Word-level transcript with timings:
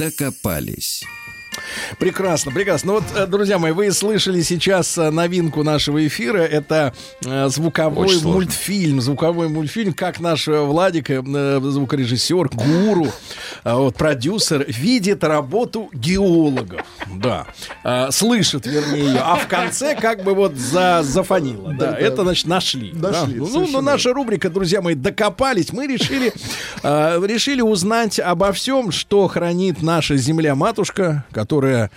Докопались. 0.00 1.04
Прекрасно, 1.98 2.52
прекрасно. 2.52 2.92
Ну 2.92 3.00
вот, 3.00 3.04
э, 3.14 3.26
друзья 3.26 3.58
мои, 3.58 3.72
вы 3.72 3.92
слышали 3.92 4.40
сейчас 4.40 4.96
э, 4.96 5.10
новинку 5.10 5.62
нашего 5.62 6.06
эфира. 6.06 6.38
Это 6.38 6.94
э, 7.22 7.48
звуковой 7.48 8.18
мультфильм. 8.22 9.02
Звуковой 9.02 9.48
мультфильм, 9.48 9.92
как 9.92 10.20
наш 10.20 10.46
Владик, 10.46 11.08
звукорежиссер, 11.08 12.48
гуру, 12.48 13.08
вот, 13.64 13.96
продюсер, 13.96 14.64
видит 14.68 15.24
работу 15.24 15.90
геологов. 15.92 16.80
Да. 17.16 17.46
Слышит, 18.10 18.66
вернее, 18.66 19.04
ее. 19.04 19.18
А 19.18 19.36
в 19.36 19.48
конце 19.48 19.94
как 19.94 20.22
бы 20.22 20.34
вот 20.34 20.54
за, 20.54 21.00
зафонило. 21.02 21.72
Да, 21.74 21.92
да, 21.92 21.98
это, 21.98 22.22
значит, 22.22 22.46
нашли. 22.46 22.92
нашли 22.92 23.34
да? 23.38 23.46
Ну, 23.46 23.66
ну, 23.66 23.80
наша 23.80 24.12
рубрика, 24.12 24.50
друзья 24.50 24.80
мои, 24.80 24.94
докопались. 24.94 25.72
Мы 25.72 25.86
решили, 25.86 26.32
решили 26.82 27.60
узнать 27.60 28.18
обо 28.18 28.52
всем, 28.52 28.92
что 28.92 29.28
хранит 29.28 29.82
наша 29.82 30.16
земля-матушка, 30.16 31.24
которая 31.32 31.90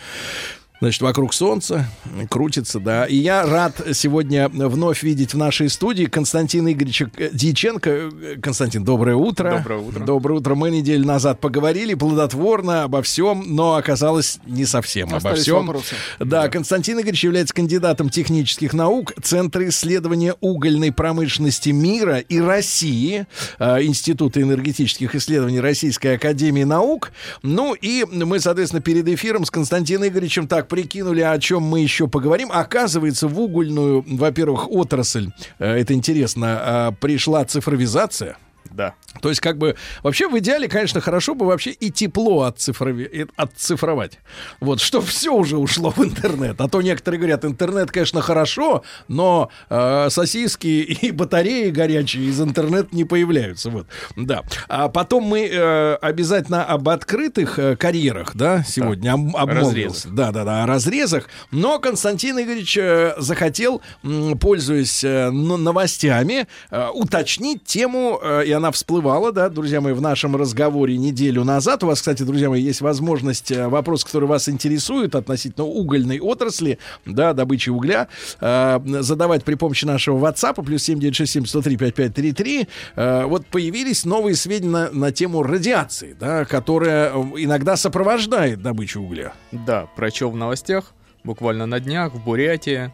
значит, 0.84 1.02
вокруг 1.02 1.34
Солнца 1.34 1.88
крутится, 2.30 2.80
да. 2.80 3.06
И 3.06 3.16
я 3.16 3.46
рад 3.46 3.82
сегодня 3.94 4.50
вновь 4.50 5.02
видеть 5.02 5.34
в 5.34 5.38
нашей 5.38 5.70
студии 5.70 6.06
Константина 6.06 6.74
Игоревича 6.74 7.10
Дьяченко. 7.32 8.12
Константин, 8.42 8.84
доброе 8.84 9.16
утро. 9.16 9.58
Доброе 9.58 9.80
утро. 9.80 10.04
Доброе 10.04 10.34
утро. 10.40 10.56
Мы 10.56 10.72
неделю 10.72 11.06
назад 11.06 11.40
поговорили 11.40 11.94
плодотворно 11.94 12.84
обо 12.84 13.02
всем, 13.02 13.56
но 13.56 13.76
оказалось 13.76 14.40
не 14.46 14.66
совсем 14.66 15.14
Остались 15.14 15.26
обо 15.26 15.36
всем. 15.42 15.68
Вопросы. 15.68 15.96
Да, 16.20 16.26
да, 16.44 16.50
Константин 16.50 17.00
Игоревич 17.00 17.24
является 17.24 17.54
кандидатом 17.54 18.10
технических 18.10 18.74
наук 18.74 19.14
Центра 19.22 19.68
исследования 19.70 20.36
угольной 20.42 20.92
промышленности 20.92 21.70
мира 21.70 22.18
и 22.20 22.40
России, 22.40 23.26
э, 23.60 23.84
Института 23.84 24.42
энергетических 24.42 25.16
исследований 25.16 25.62
Российской 25.62 26.16
Академии 26.16 26.64
Наук. 26.64 27.12
Ну 27.42 27.74
и 27.74 28.04
мы, 28.06 28.42
соответственно, 28.42 28.82
перед 28.82 29.08
эфиром 29.08 29.46
с 29.46 29.52
Константином 29.52 30.10
Игоревичем 30.10 30.48
так 30.48 30.68
прикинули, 30.74 31.22
о 31.22 31.38
чем 31.38 31.62
мы 31.62 31.82
еще 31.82 32.08
поговорим. 32.08 32.50
Оказывается, 32.52 33.28
в 33.28 33.40
угольную, 33.40 34.04
во-первых, 34.08 34.72
отрасль, 34.72 35.30
э, 35.60 35.72
это 35.72 35.94
интересно, 35.94 36.90
э, 36.90 36.92
пришла 37.00 37.46
цифровизация. 37.46 38.38
Да. 38.72 38.96
То 39.22 39.30
есть, 39.30 39.42
как 39.42 39.58
бы, 39.58 39.76
вообще 40.02 40.28
в 40.28 40.38
идеале, 40.40 40.68
конечно, 40.68 41.02
хорошо 41.02 41.36
бы 41.36 41.46
вообще 41.46 41.72
и 41.72 41.92
тепло 41.92 42.44
отцифрови... 42.44 43.28
отцифровать. 43.36 44.20
Вот, 44.60 44.82
что 44.82 45.02
все 45.14 45.34
уже 45.34 45.58
ушло 45.58 45.92
в 45.92 46.00
интернет. 46.04 46.60
А 46.60 46.68
то 46.68 46.82
некоторые 46.82 47.20
говорят, 47.20 47.46
интернет, 47.46 47.92
конечно, 47.92 48.22
хорошо, 48.22 48.84
но 49.08 49.50
э, 49.70 50.08
сосиски 50.10 50.68
и 50.68 51.12
батареи 51.12 51.70
горячие 51.70 52.26
из 52.26 52.42
интернета 52.42 52.90
не 52.92 53.06
появляются. 53.06 53.70
Вот, 53.70 53.88
да. 54.16 54.44
А 54.68 54.90
потом 54.90 55.24
мы 55.24 55.48
э, 55.48 55.96
обязательно 55.96 56.66
об 56.66 56.90
открытых 56.90 57.60
э, 57.60 57.76
карьерах, 57.76 58.36
да, 58.36 58.64
сегодня 58.64 59.16
да. 59.16 59.42
об, 59.42 59.52
обмолвился. 59.52 60.10
Да, 60.10 60.32
да, 60.32 60.44
да, 60.44 60.64
о 60.64 60.68
разрезах. 60.68 61.30
Но 61.52 61.80
Константин 61.80 62.40
Игоревич 62.40 62.78
э, 62.78 63.14
захотел, 63.18 63.82
э, 64.04 64.34
пользуясь 64.40 65.04
э, 65.04 65.30
новостями, 65.30 66.48
э, 66.72 66.88
уточнить 66.94 67.64
тему, 67.64 68.20
э, 68.22 68.44
она 68.54 68.72
всплывала, 68.72 69.32
да, 69.32 69.50
друзья 69.50 69.82
мои, 69.82 69.94
в 69.94 70.02
нашем 70.02 70.36
разговоре 70.36 70.98
неделю 70.98 71.44
назад. 71.44 71.84
У 71.84 71.88
вас, 71.88 72.00
кстати, 72.00 72.24
друзья 72.24 72.50
мои, 72.50 72.62
есть 72.62 72.82
возможность, 72.82 73.52
э, 73.52 73.68
вопрос, 73.68 74.04
который 74.04 74.28
вас 74.28 74.50
интересует 74.50 75.16
относительно 75.16 75.66
угольной 75.66 76.20
отрасли, 76.20 76.80
да, 77.06 77.34
добычи 77.34 77.70
угля, 77.70 78.08
э, 78.40 78.80
задавать 79.02 79.44
при 79.44 79.56
помощи 79.56 79.86
нашего 79.86 80.18
WhatsApp, 80.18 80.64
плюс 80.64 80.84
7967 80.84 81.46
103 81.46 81.78
5533. 81.78 82.68
Э, 82.96 83.26
вот 83.26 83.46
появились 83.46 84.06
новые 84.06 84.36
сведения 84.36 84.72
на, 84.72 84.90
на 84.92 85.12
тему 85.12 85.44
радиации, 85.44 86.16
да, 86.20 86.46
которая 86.46 87.12
э, 87.14 87.22
иногда 87.38 87.76
сопровождает 87.76 88.62
добычу 88.62 89.02
угля. 89.02 89.34
Да, 89.52 89.88
прочел 89.96 90.32
в 90.32 90.36
новостях, 90.36 90.94
буквально 91.24 91.66
на 91.66 91.80
днях 91.80 92.14
в 92.14 92.24
Бурятии 92.24 92.92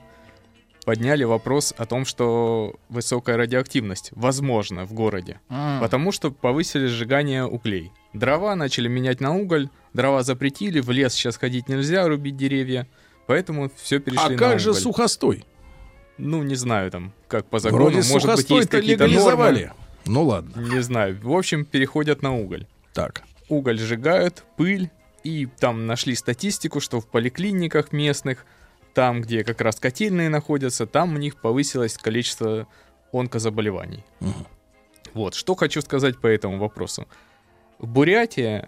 подняли 0.85 1.23
вопрос 1.23 1.73
о 1.77 1.85
том, 1.85 2.05
что 2.05 2.75
высокая 2.89 3.37
радиоактивность 3.37 4.09
возможна 4.11 4.85
в 4.85 4.93
городе, 4.93 5.39
mm. 5.49 5.79
потому 5.79 6.11
что 6.11 6.31
повысили 6.31 6.87
сжигание 6.87 7.45
углей. 7.45 7.91
Дрова 8.13 8.55
начали 8.55 8.87
менять 8.87 9.21
на 9.21 9.35
уголь, 9.35 9.69
дрова 9.93 10.23
запретили, 10.23 10.79
в 10.79 10.89
лес 10.89 11.13
сейчас 11.13 11.37
ходить 11.37 11.69
нельзя, 11.69 12.07
рубить 12.07 12.37
деревья, 12.37 12.87
поэтому 13.27 13.71
все 13.75 13.99
перешли 13.99 14.25
а 14.25 14.29
на 14.29 14.37
как 14.37 14.59
же 14.59 14.73
сухостой? 14.73 15.45
Ну, 16.17 16.43
не 16.43 16.55
знаю 16.55 16.91
там, 16.91 17.13
как 17.27 17.45
по 17.45 17.59
закону, 17.59 17.83
Вроде 17.83 18.01
может 18.09 18.35
быть, 18.35 18.49
есть 18.49 18.69
какие-то. 18.69 19.07
Нормы. 19.07 19.71
Ну 20.05 20.23
ладно. 20.23 20.59
Не 20.59 20.81
знаю. 20.81 21.17
В 21.21 21.31
общем, 21.31 21.63
переходят 21.63 22.21
на 22.21 22.35
уголь. 22.35 22.65
Так. 22.93 23.23
Уголь 23.47 23.79
сжигают, 23.79 24.43
пыль, 24.57 24.89
и 25.23 25.45
там 25.45 25.87
нашли 25.87 26.15
статистику, 26.15 26.81
что 26.81 26.99
в 26.99 27.07
поликлиниках 27.07 27.93
местных– 27.93 28.45
там, 28.93 29.21
где 29.21 29.43
как 29.43 29.61
раз 29.61 29.75
котельные 29.75 30.29
находятся, 30.29 30.85
там 30.85 31.15
у 31.15 31.17
них 31.17 31.39
повысилось 31.41 31.97
количество 31.97 32.67
онкозаболеваний. 33.11 34.03
Угу. 34.21 34.47
Вот, 35.13 35.35
что 35.35 35.55
хочу 35.55 35.81
сказать 35.81 36.19
по 36.19 36.27
этому 36.27 36.59
вопросу. 36.59 37.07
В 37.79 37.87
Бурятии 37.87 38.63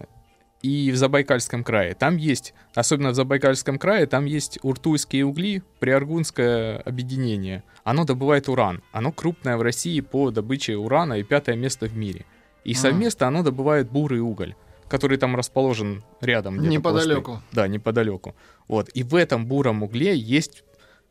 и 0.62 0.90
в 0.90 0.96
Забайкальском 0.96 1.64
крае, 1.64 1.94
там 1.94 2.16
есть, 2.16 2.54
особенно 2.74 3.10
в 3.10 3.14
Забайкальском 3.14 3.78
крае, 3.78 4.06
там 4.06 4.24
есть 4.24 4.58
уртуйские 4.62 5.24
угли, 5.24 5.62
приаргунское 5.80 6.78
объединение. 6.78 7.64
Оно 7.84 8.04
добывает 8.04 8.48
уран. 8.48 8.82
Оно 8.92 9.12
крупное 9.12 9.56
в 9.56 9.62
России 9.62 10.00
по 10.00 10.30
добыче 10.30 10.76
урана 10.76 11.14
и 11.14 11.24
пятое 11.24 11.56
место 11.56 11.86
в 11.86 11.96
мире. 11.96 12.24
И 12.64 12.74
совместно 12.74 13.26
оно 13.26 13.42
добывает 13.42 13.90
бурый 13.90 14.20
уголь 14.20 14.54
который 14.92 15.16
там 15.16 15.34
расположен 15.36 16.04
рядом. 16.20 16.68
Неподалеку. 16.68 17.32
После, 17.32 17.46
да, 17.52 17.66
неподалеку. 17.66 18.34
Вот. 18.68 18.90
И 18.92 19.02
в 19.02 19.14
этом 19.14 19.46
буром 19.46 19.82
угле 19.82 20.14
есть 20.14 20.64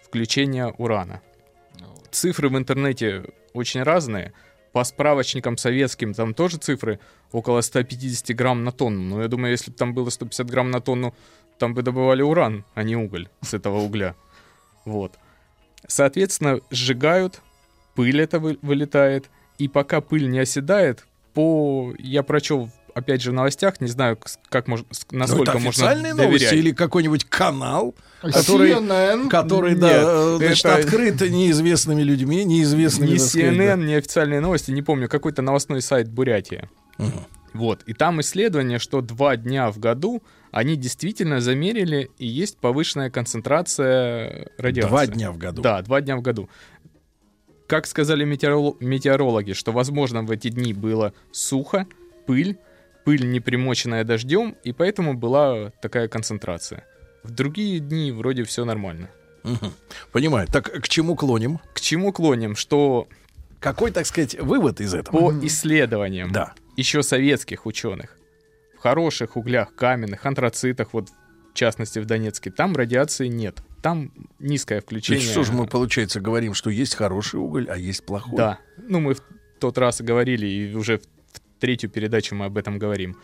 включение 0.05 0.67
урана. 0.67 1.21
Цифры 2.11 2.49
в 2.49 2.57
интернете 2.57 3.23
очень 3.53 3.81
разные. 3.81 4.33
По 4.71 4.83
справочникам 4.83 5.57
советским 5.57 6.13
там 6.13 6.35
тоже 6.35 6.57
цифры 6.57 6.99
около 7.31 7.61
150 7.61 8.35
грамм 8.37 8.63
на 8.63 8.71
тонну. 8.71 9.15
Но 9.15 9.21
я 9.23 9.27
думаю, 9.27 9.51
если 9.51 9.71
бы 9.71 9.77
там 9.77 9.95
было 9.95 10.11
150 10.11 10.47
грамм 10.51 10.69
на 10.69 10.79
тонну, 10.79 11.15
там 11.57 11.73
бы 11.73 11.81
добывали 11.81 12.21
уран, 12.21 12.63
а 12.75 12.83
не 12.83 12.95
уголь 12.95 13.29
с 13.41 13.55
этого 13.55 13.79
угля. 13.79 14.13
Вот. 14.85 15.17
Соответственно, 15.87 16.59
сжигают, 16.69 17.41
пыль 17.95 18.21
это 18.21 18.39
вылетает, 18.39 19.31
и 19.57 19.67
пока 19.67 20.01
пыль 20.01 20.29
не 20.29 20.37
оседает, 20.37 21.07
по... 21.33 21.93
Я 21.97 22.23
прочел 22.23 22.69
опять 22.93 23.21
же, 23.21 23.31
в 23.31 23.33
новостях, 23.33 23.81
не 23.81 23.87
знаю, 23.87 24.17
как 24.49 24.67
мож, 24.67 24.81
насколько 25.11 25.53
ну, 25.53 25.59
можно 25.59 25.95
доверять. 25.95 26.15
новости 26.15 26.55
или 26.55 26.71
какой-нибудь 26.71 27.25
канал, 27.25 27.95
который, 28.21 28.71
CNN? 28.71 29.29
который 29.29 29.71
Нет, 29.71 29.79
да, 29.81 30.37
значит, 30.37 30.65
это... 30.65 30.75
открыт 30.75 31.21
неизвестными 31.21 32.01
людьми, 32.01 32.43
неизвестными... 32.43 33.11
Не 33.11 33.15
CNN, 33.15 33.83
не 33.85 33.95
официальные 33.95 34.39
новости, 34.39 34.71
не 34.71 34.81
помню, 34.81 35.09
какой-то 35.09 35.41
новостной 35.41 35.81
сайт 35.81 36.09
Бурятии. 36.09 36.69
Угу. 36.97 37.11
Вот, 37.53 37.83
и 37.85 37.93
там 37.93 38.21
исследование, 38.21 38.79
что 38.79 39.01
два 39.01 39.35
дня 39.35 39.71
в 39.71 39.79
году 39.79 40.23
они 40.51 40.75
действительно 40.75 41.41
замерили, 41.41 42.09
и 42.17 42.25
есть 42.25 42.57
повышенная 42.57 43.09
концентрация 43.09 44.49
радиации. 44.57 44.89
Два 44.89 45.05
дня 45.07 45.31
в 45.31 45.37
году? 45.37 45.61
Да, 45.61 45.81
два 45.81 46.01
дня 46.01 46.15
в 46.15 46.21
году. 46.21 46.49
Как 47.67 47.87
сказали 47.87 48.25
метеорологи, 48.25 49.53
что, 49.53 49.71
возможно, 49.71 50.23
в 50.23 50.31
эти 50.31 50.49
дни 50.49 50.73
было 50.73 51.13
сухо, 51.31 51.87
пыль, 52.25 52.57
пыль 53.03 53.29
не 53.29 53.39
примоченная 53.39 54.03
дождем, 54.03 54.55
и 54.63 54.73
поэтому 54.73 55.13
была 55.13 55.71
такая 55.81 56.07
концентрация. 56.07 56.85
В 57.23 57.31
другие 57.31 57.79
дни 57.79 58.11
вроде 58.11 58.43
все 58.43 58.65
нормально. 58.65 59.09
Угу. 59.43 59.71
Понимаю. 60.11 60.47
Так 60.47 60.71
к 60.71 60.87
чему 60.87 61.15
клоним? 61.15 61.59
К 61.73 61.81
чему 61.81 62.11
клоним? 62.11 62.55
Что... 62.55 63.07
Какой, 63.59 63.91
так 63.91 64.05
сказать, 64.05 64.39
вывод 64.39 64.81
из 64.81 64.93
этого? 64.93 65.17
По 65.17 65.45
исследованиям 65.45 66.31
да. 66.31 66.53
еще 66.77 67.03
советских 67.03 67.67
ученых, 67.67 68.17
в 68.75 68.79
хороших 68.79 69.37
углях, 69.37 69.75
каменных, 69.75 70.25
антрацитах, 70.25 70.93
вот 70.93 71.09
в 71.09 71.53
частности 71.53 71.99
в 71.99 72.05
Донецке, 72.05 72.49
там 72.49 72.75
радиации 72.75 73.27
нет. 73.27 73.61
Там 73.83 74.11
низкое 74.39 74.81
включение. 74.81 75.19
То 75.19 75.23
есть 75.23 75.31
что 75.31 75.43
же 75.43 75.53
мы, 75.53 75.67
получается, 75.67 76.19
говорим, 76.21 76.53
что 76.53 76.69
есть 76.69 76.95
хороший 76.95 77.39
уголь, 77.39 77.67
а 77.69 77.77
есть 77.77 78.05
плохой? 78.05 78.37
Да. 78.37 78.59
Ну, 78.77 78.99
мы 78.99 79.15
в 79.15 79.21
тот 79.59 79.77
раз 79.77 80.01
говорили, 80.01 80.47
и 80.47 80.73
уже 80.73 80.97
в 80.97 81.03
третью 81.61 81.89
передачу 81.89 82.35
мы 82.35 82.45
об 82.45 82.57
этом 82.57 82.77
говорим. 82.77 83.15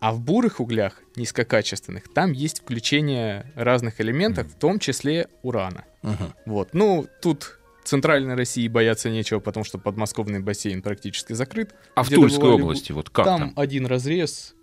А 0.00 0.12
в 0.12 0.20
бурых 0.20 0.58
углях, 0.60 1.00
низкокачественных, 1.14 2.12
там 2.12 2.32
есть 2.32 2.60
включение 2.60 3.46
разных 3.54 4.00
элементов, 4.00 4.48
в 4.48 4.58
том 4.58 4.80
числе 4.80 5.28
урана. 5.42 5.84
Мгм. 6.02 6.34
Вот. 6.44 6.70
Ну, 6.74 7.06
тут 7.22 7.60
Центральной 7.84 8.34
России 8.34 8.66
бояться 8.66 9.10
нечего, 9.10 9.38
потому 9.38 9.64
что 9.64 9.78
подмосковный 9.78 10.40
бассейн 10.40 10.82
практически 10.82 11.34
закрыт. 11.34 11.74
А 11.94 12.02
в 12.02 12.08
Тульской 12.10 12.50
области, 12.50 12.90
вот 12.92 13.10
как 13.10 13.24
там, 13.24 13.38
там? 13.40 13.52
один 13.56 13.86
разрез 13.86 14.54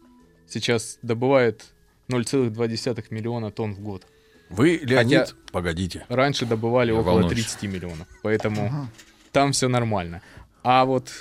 сейчас 0.47 0.99
добывает 1.01 1.63
0,2 2.09 3.05
миллиона 3.09 3.49
тонн 3.51 3.73
в 3.75 3.79
год. 3.79 4.05
Вы, 4.49 4.79
Леонид, 4.83 5.19
Хотя- 5.19 5.33
погодите. 5.53 6.05
Раньше 6.09 6.45
добывали 6.45 6.91
Я 6.91 6.99
около 6.99 7.13
волнуюсь. 7.13 7.45
30 7.45 7.63
миллионов, 7.67 8.07
поэтому 8.23 8.89
там 9.31 9.53
все 9.53 9.69
нормально. 9.69 10.21
А 10.63 10.83
вот 10.85 11.11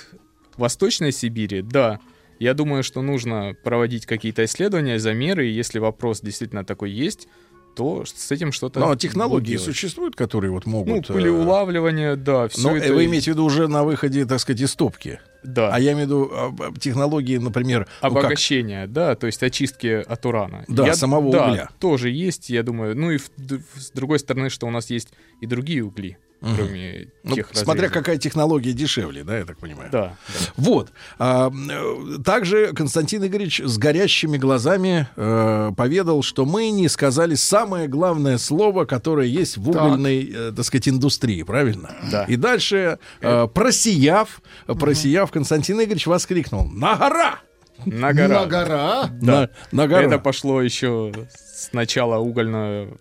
Восточной 0.59 1.11
Сибири, 1.11 1.61
да, 1.61 1.99
я 2.39 2.53
думаю, 2.53 2.83
что 2.83 3.01
нужно 3.01 3.55
проводить 3.63 4.05
какие-то 4.05 4.45
исследования, 4.45 4.99
замеры, 4.99 5.47
и 5.47 5.51
если 5.51 5.79
вопрос 5.79 6.21
действительно 6.21 6.63
такой 6.63 6.91
есть, 6.91 7.27
то 7.75 8.03
с 8.05 8.31
этим 8.31 8.51
что-то... 8.51 8.79
Но 8.79 8.87
будут 8.87 9.01
технологии 9.01 9.51
делать. 9.51 9.63
существуют, 9.63 10.15
которые 10.15 10.51
вот 10.51 10.65
Ну, 10.65 10.71
могут... 10.71 11.09
э, 11.09 11.13
пылеулавливание, 11.13 12.15
да, 12.15 12.47
все 12.47 12.61
Но 12.61 12.75
это... 12.75 12.93
вы 12.93 13.05
имеете 13.05 13.31
в 13.31 13.33
виду 13.35 13.45
уже 13.45 13.67
на 13.67 13.83
выходе, 13.83 14.25
так 14.25 14.39
сказать, 14.39 14.61
из 14.61 14.75
топки. 14.75 15.19
Да. 15.43 15.73
А 15.73 15.79
я 15.79 15.93
имею 15.93 16.07
в 16.07 16.09
виду 16.09 16.31
а, 16.33 16.55
а, 16.59 16.77
технологии, 16.77 17.37
например, 17.37 17.87
ну, 18.01 18.13
как- 18.13 18.91
да, 18.91 19.15
то 19.15 19.27
есть 19.27 19.41
очистки 19.43 20.03
от 20.05 20.25
урана. 20.25 20.65
Да, 20.67 20.93
самого 20.93 21.31
да, 21.31 21.51
угля. 21.51 21.69
тоже 21.79 22.09
есть, 22.09 22.49
я 22.49 22.63
думаю. 22.63 22.97
Ну 22.97 23.11
и 23.11 23.17
в- 23.17 23.29
с 23.75 23.91
другой 23.91 24.19
стороны, 24.19 24.49
что 24.49 24.67
у 24.67 24.71
нас 24.71 24.89
есть 24.89 25.09
и 25.39 25.45
другие 25.45 25.83
угли, 25.83 26.17
Мгм. 26.41 26.55
кроме 26.55 27.07
ну, 27.23 27.35
тех 27.35 27.49
смотря 27.51 27.83
разрезов. 27.83 27.93
какая 27.93 28.17
технология 28.17 28.71
дешевле, 28.71 29.23
да, 29.23 29.39
я 29.39 29.45
так 29.45 29.57
понимаю. 29.57 29.89
Да, 29.91 30.15
да. 30.27 30.39
Вот. 30.55 30.91
А, 31.17 31.51
э, 31.51 32.21
также 32.23 32.71
Константин 32.73 33.25
Игоревич 33.25 33.59
с 33.59 33.77
горящими 33.77 34.37
глазами 34.37 35.07
э, 35.17 35.71
поведал, 35.75 36.23
что 36.23 36.45
мы 36.45 36.69
не 36.69 36.87
сказали 36.87 37.35
самое 37.35 37.87
главное 37.89 38.37
слово, 38.37 38.85
которое 38.85 39.27
есть 39.27 39.57
в 39.57 39.71
Так. 39.71 39.83
угольной, 39.83 40.31
э, 40.33 40.53
так 40.55 40.65
сказать, 40.65 40.87
индустрии, 40.87 41.43
правильно? 41.43 41.91
Да. 42.09 42.23
И 42.23 42.37
дальше, 42.37 42.99
э, 43.21 43.47
просияв, 43.53 44.41
просияв, 44.65 45.31
Константин 45.31 45.81
Игоревич 45.81 46.07
воскликнул 46.07 46.65
«На 46.69 46.95
гора!» 46.95 47.39
На 47.85 48.13
гора. 48.13 48.41
На 48.41 48.45
гора. 48.45 49.09
Да. 49.21 49.49
На, 49.71 49.83
на 49.83 49.87
гора. 49.87 50.03
Это 50.03 50.19
пошло 50.19 50.61
еще 50.61 51.13
с 51.29 51.71
начала 51.71 52.17
угольного 52.17 52.97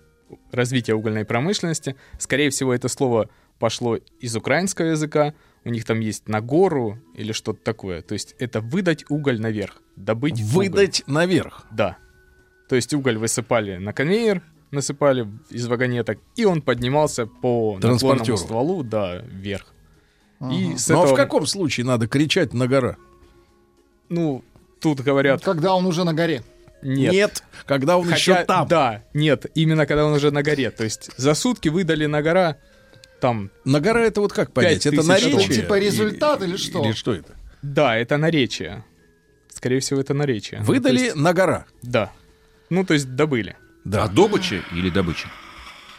развития 0.53 0.95
угольной 0.95 1.25
промышленности. 1.25 1.97
Скорее 2.19 2.51
всего, 2.51 2.75
это 2.75 2.89
слово 2.89 3.29
пошло 3.59 3.97
из 4.21 4.37
украинского 4.37 4.87
языка. 4.87 5.35
У 5.65 5.71
них 5.71 5.85
там 5.85 6.01
есть 6.01 6.29
на 6.29 6.41
гору 6.41 6.99
или 7.15 7.33
что-то 7.33 7.61
такое. 7.63 8.03
То 8.03 8.15
есть 8.15 8.35
это 8.39 8.61
выдать 8.61 9.05
уголь 9.09 9.41
наверх, 9.41 9.83
добыть 9.97 10.41
уголь. 10.41 10.69
Выдать 10.69 11.03
наверх. 11.07 11.67
Да. 11.71 11.97
То 12.69 12.77
есть 12.77 12.93
уголь 12.95 13.19
высыпали 13.19 13.77
на 13.77 13.93
конвейер, 13.93 14.43
насыпали 14.71 15.27
из 15.51 15.67
вагонеток, 15.67 16.19
и 16.37 16.45
он 16.45 16.63
поднимался 16.63 17.27
по 17.27 17.79
наклонному 17.83 18.37
стволу, 18.37 18.83
да, 18.85 19.17
вверх. 19.17 19.75
И 20.53 20.77
с 20.77 20.89
Ну 20.89 21.01
а 21.01 21.05
этого, 21.05 21.15
в 21.15 21.17
каком 21.17 21.47
случае 21.47 21.85
надо 21.87 22.07
кричать 22.07 22.53
на 22.55 22.69
гора? 22.69 22.97
ну, 24.09 24.45
тут 24.81 25.01
говорят, 25.01 25.43
Когда 25.43 25.75
он 25.75 25.87
уже 25.87 26.05
на 26.05 26.15
горе. 26.15 26.43
нет. 26.83 27.43
Когда 27.69 27.97
он 27.99 28.05
Хотя, 28.05 28.17
еще 28.17 28.45
там. 28.45 28.67
Да, 28.67 29.05
нет, 29.15 29.47
именно 29.55 29.87
когда 29.87 30.05
он 30.07 30.13
уже 30.15 30.31
на 30.33 30.43
горе. 30.43 30.71
То 30.71 30.85
есть 30.85 31.11
за 31.17 31.35
сутки 31.35 31.69
выдали 31.69 32.07
на 32.07 32.23
гора 32.23 32.57
там, 33.21 33.51
На 33.65 33.81
гора 33.81 34.01
это 34.03 34.21
вот 34.21 34.33
как 34.33 34.53
понять? 34.53 34.87
Это 34.87 35.03
наречие? 35.03 35.63
Типа 35.63 35.79
результат 35.79 36.43
или 36.43 36.57
что? 36.57 36.85
Или 36.85 36.93
что 36.93 37.13
это? 37.15 37.35
да, 37.63 37.97
это 37.97 38.17
наречие. 38.17 38.85
Скорее 39.53 39.81
всего, 39.81 40.01
это 40.01 40.15
наречие. 40.15 40.61
Ну, 40.61 40.67
Выдали 40.67 41.01
есть- 41.01 41.17
на 41.17 41.33
гора. 41.33 41.67
да. 41.83 42.13
Ну, 42.71 42.85
то 42.85 42.95
есть 42.95 43.15
добыли. 43.17 43.57
Да. 43.85 44.05
А 44.05 44.09
добыча 44.09 44.63
или 44.73 44.91
добыча? 44.91 45.29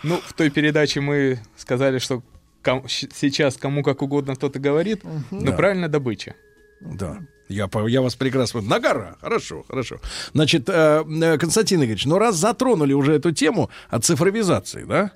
Ну, 0.04 0.22
в 0.26 0.34
той 0.34 0.50
передаче 0.50 1.02
мы 1.02 1.40
сказали, 1.58 2.00
что 2.00 2.24
ком- 2.64 2.88
сейчас 2.88 3.58
кому 3.58 3.84
как 3.84 4.02
угодно 4.02 4.36
кто-то 4.36 4.60
говорит, 4.60 5.02
но 5.32 5.42
Да. 5.42 5.52
правильно 5.52 5.90
добыча. 5.90 6.36
Да. 6.82 7.20
Я, 7.50 7.68
я 7.88 8.02
вас 8.02 8.16
прекрасно... 8.16 8.62
На 8.62 8.80
гора. 8.80 9.16
Хорошо, 9.22 9.64
хорошо. 9.68 10.00
Значит, 10.34 10.70
э, 10.70 11.04
э, 11.04 11.38
Константин 11.40 11.80
Игоревич, 11.80 12.06
ну 12.06 12.20
раз 12.20 12.36
затронули 12.36 12.94
уже 12.94 13.14
эту 13.14 13.32
тему 13.32 13.72
о 13.90 14.00
цифровизации, 14.00 14.84
да? 14.84 15.12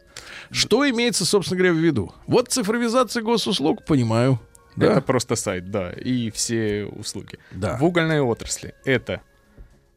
Что 0.50 0.90
имеется, 0.90 1.26
собственно 1.26 1.60
говоря, 1.60 1.74
в 1.74 1.78
виду? 1.78 2.12
Вот 2.26 2.50
цифровизация 2.50 3.22
госуслуг, 3.22 3.86
понимаю. 3.86 4.40
Да, 4.76 4.94
Это 4.94 5.02
просто 5.02 5.36
сайт, 5.36 5.70
да, 5.70 5.92
и 5.92 6.32
все 6.32 6.86
услуги. 6.86 7.38
Да. 7.52 7.78
В 7.78 7.84
угольной 7.84 8.22
отрасли 8.22 8.74
это, 8.84 9.22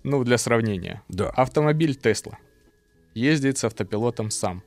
ну, 0.02 0.22
для 0.22 0.36
сравнения, 0.36 1.02
да. 1.08 1.30
автомобиль 1.30 1.94
Тесла 1.94 2.38
ездит 3.14 3.56
с 3.56 3.64
автопилотом 3.64 4.30
сам. 4.30 4.62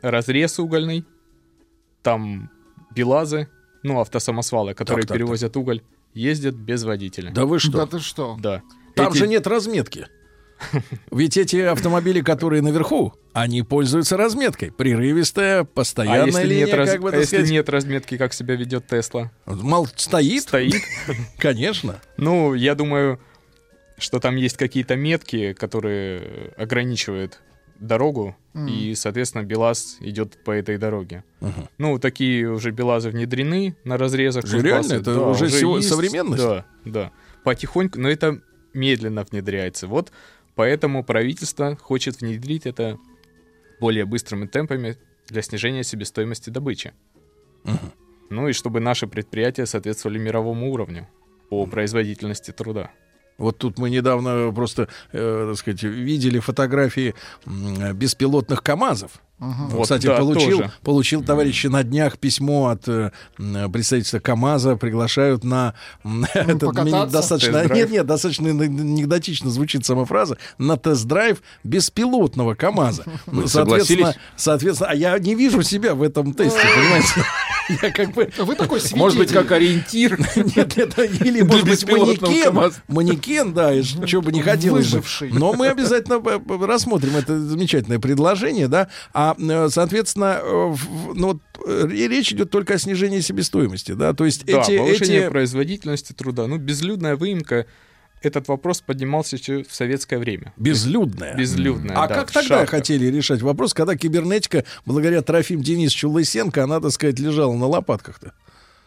Разрез 0.00 0.60
угольный, 0.60 1.04
там 2.02 2.50
БелАЗы, 2.94 3.48
ну, 3.82 4.00
автосамосвалы, 4.00 4.74
которые 4.74 5.02
так, 5.02 5.08
так. 5.08 5.16
перевозят 5.16 5.56
уголь, 5.56 5.82
ездят 6.14 6.54
без 6.54 6.84
водителя. 6.84 7.30
Да 7.30 7.44
вы 7.46 7.58
что? 7.58 7.72
Да 7.72 7.86
ты 7.86 7.98
что? 8.00 8.36
Да. 8.40 8.62
Там 8.94 9.08
Эти- 9.10 9.18
же 9.18 9.28
нет 9.28 9.46
разметки. 9.46 10.06
Ведь 11.12 11.36
эти 11.36 11.56
автомобили, 11.56 12.20
которые 12.20 12.62
наверху, 12.62 13.14
они 13.32 13.62
пользуются 13.62 14.16
разметкой. 14.16 14.72
Прерывистая, 14.72 15.60
А 15.60 15.64
постоянная 15.64 16.26
если, 16.26 16.42
линия, 16.46 16.66
нет, 16.66 16.74
раз- 16.74 16.90
как 16.90 17.00
бы 17.00 17.08
а 17.08 17.12
так 17.12 17.20
если 17.20 17.36
сказать. 17.36 17.52
нет 17.52 17.68
разметки, 17.68 18.16
как 18.16 18.32
себя 18.32 18.56
ведет 18.56 18.86
Тесла? 18.88 19.30
Мол, 19.46 19.86
стоит? 19.94 20.42
Стоит. 20.42 20.74
Конечно. 21.38 22.00
Ну, 22.16 22.54
я 22.54 22.74
думаю, 22.74 23.20
что 23.98 24.18
там 24.18 24.34
есть 24.36 24.56
какие-то 24.56 24.96
метки, 24.96 25.52
которые 25.52 26.52
ограничивают 26.56 27.40
дорогу, 27.78 28.36
и, 28.66 28.94
соответственно, 28.94 29.42
БелАЗ 29.44 29.98
идет 30.00 30.42
по 30.44 30.50
этой 30.50 30.78
дороге. 30.78 31.24
Мгм. 31.40 31.68
Ну, 31.78 31.98
такие 31.98 32.50
уже 32.50 32.70
БелАЗы 32.70 33.10
внедрены 33.10 33.76
на 33.84 33.96
разрезах. 33.98 34.46
Же 34.46 34.60
реально? 34.60 34.94
Это 34.94 35.14
Да, 35.14 35.28
уже 35.28 35.48
сего- 35.50 35.76
есть. 35.76 35.88
современность? 35.88 36.42
Да, 36.42 36.64
да. 36.84 37.12
Потихоньку, 37.44 38.00
но 38.00 38.08
это 38.08 38.40
медленно 38.74 39.24
внедряется. 39.30 39.86
Вот 39.86 40.12
поэтому 40.54 41.04
правительство 41.04 41.76
хочет 41.76 42.20
внедрить 42.20 42.66
это 42.66 42.98
более 43.80 44.04
быстрыми 44.04 44.46
темпами 44.46 44.96
для 45.28 45.42
снижения 45.42 45.84
себестоимости 45.84 46.50
добычи. 46.50 46.92
Мгм. 47.64 47.92
Ну 48.30 48.48
и 48.48 48.52
чтобы 48.52 48.80
наши 48.80 49.06
предприятия 49.06 49.66
соответствовали 49.66 50.18
мировому 50.18 50.70
уровню 50.72 51.08
по 51.50 51.66
производительности 51.66 52.50
труда. 52.50 52.90
Вот 53.38 53.58
тут 53.58 53.78
мы 53.78 53.88
недавно 53.88 54.52
просто, 54.52 54.88
э, 55.12 55.46
так 55.48 55.58
сказать, 55.58 55.82
видели 55.82 56.40
фотографии 56.40 57.14
беспилотных 57.46 58.62
КАМАЗов. 58.62 59.12
Ага. 59.40 59.68
Вот, 59.70 59.82
Кстати, 59.84 60.06
да, 60.06 60.16
получил, 60.16 60.58
тоже. 60.58 60.72
получил, 60.82 61.22
товарищи, 61.22 61.68
на 61.68 61.84
днях 61.84 62.18
письмо 62.18 62.68
от 62.68 62.88
э, 62.88 63.10
представительства 63.72 64.18
КАМАЗа, 64.18 64.76
приглашают 64.76 65.44
на 65.44 65.74
м, 66.04 66.24
этот 66.34 66.74
достаточно, 67.10 67.72
нет, 67.72 67.90
нет, 67.90 68.04
достаточно 68.06 68.48
анекдотично 68.50 69.50
звучит 69.50 69.86
сама 69.86 70.04
фраза, 70.06 70.38
на 70.58 70.76
тест-драйв 70.76 71.40
беспилотного 71.62 72.54
КАМАЗа. 72.54 73.04
Ну, 73.26 73.46
соответственно, 73.46 74.14
соответственно, 74.36 74.90
а 74.90 74.94
я 74.94 75.18
не 75.18 75.34
вижу 75.34 75.62
себя 75.62 75.94
в 75.94 76.02
этом 76.02 76.34
тесте, 76.34 76.58
понимаете? 76.74 77.08
Я 77.82 77.90
как 77.90 78.12
бы 78.14 78.30
Вы 78.38 78.54
такой 78.54 78.80
свидетель. 78.80 78.98
Может 79.02 79.18
быть, 79.18 79.30
как 79.30 79.52
ориентир? 79.52 80.18
нет, 80.36 80.78
это 80.78 81.02
или, 81.02 81.42
может 81.42 81.66
быть, 81.66 81.86
манекен. 81.86 82.72
Манекен, 82.88 83.52
да, 83.52 83.82
что 83.82 84.22
бы 84.22 84.32
не 84.32 84.40
хотелось. 84.40 84.86
Выживший. 84.86 85.30
Но 85.32 85.52
мы 85.52 85.68
обязательно 85.68 86.18
п- 86.18 86.38
п- 86.38 86.66
рассмотрим 86.66 87.16
это 87.16 87.38
замечательное 87.38 87.98
предложение, 87.98 88.68
да. 88.68 88.88
А, 89.12 89.27
э, 89.38 89.68
соответственно, 89.70 90.38
э, 90.42 90.74
ну, 91.14 91.26
вот, 91.28 91.38
э, 91.66 91.88
речь 91.88 92.32
идет 92.32 92.50
только 92.50 92.74
о 92.74 92.78
снижении 92.78 93.20
себестоимости, 93.20 93.92
да. 93.92 94.12
То 94.14 94.24
есть 94.24 94.44
Да, 94.46 94.60
эти... 94.62 94.78
повышение 94.78 95.22
эти... 95.24 95.28
производительности 95.30 96.12
труда. 96.12 96.46
Ну, 96.46 96.58
безлюдная 96.58 97.16
выемка, 97.16 97.66
этот 98.22 98.48
вопрос 98.48 98.80
поднимался 98.80 99.36
еще 99.36 99.62
в 99.62 99.74
советское 99.74 100.18
время. 100.18 100.52
Безлюдная. 100.56 101.36
Безлюдная, 101.36 101.96
А 101.96 102.08
да, 102.08 102.14
как 102.14 102.30
тогда 102.32 102.48
шахтах. 102.60 102.70
хотели 102.70 103.06
решать 103.06 103.42
вопрос, 103.42 103.74
когда 103.74 103.96
кибернетика, 103.96 104.64
благодаря 104.84 105.22
Трофим 105.22 105.62
Денисовичу 105.62 106.10
Лысенко, 106.10 106.64
она, 106.64 106.80
так 106.80 106.90
сказать, 106.90 107.18
лежала 107.18 107.54
на 107.54 107.66
лопатках-то? 107.66 108.32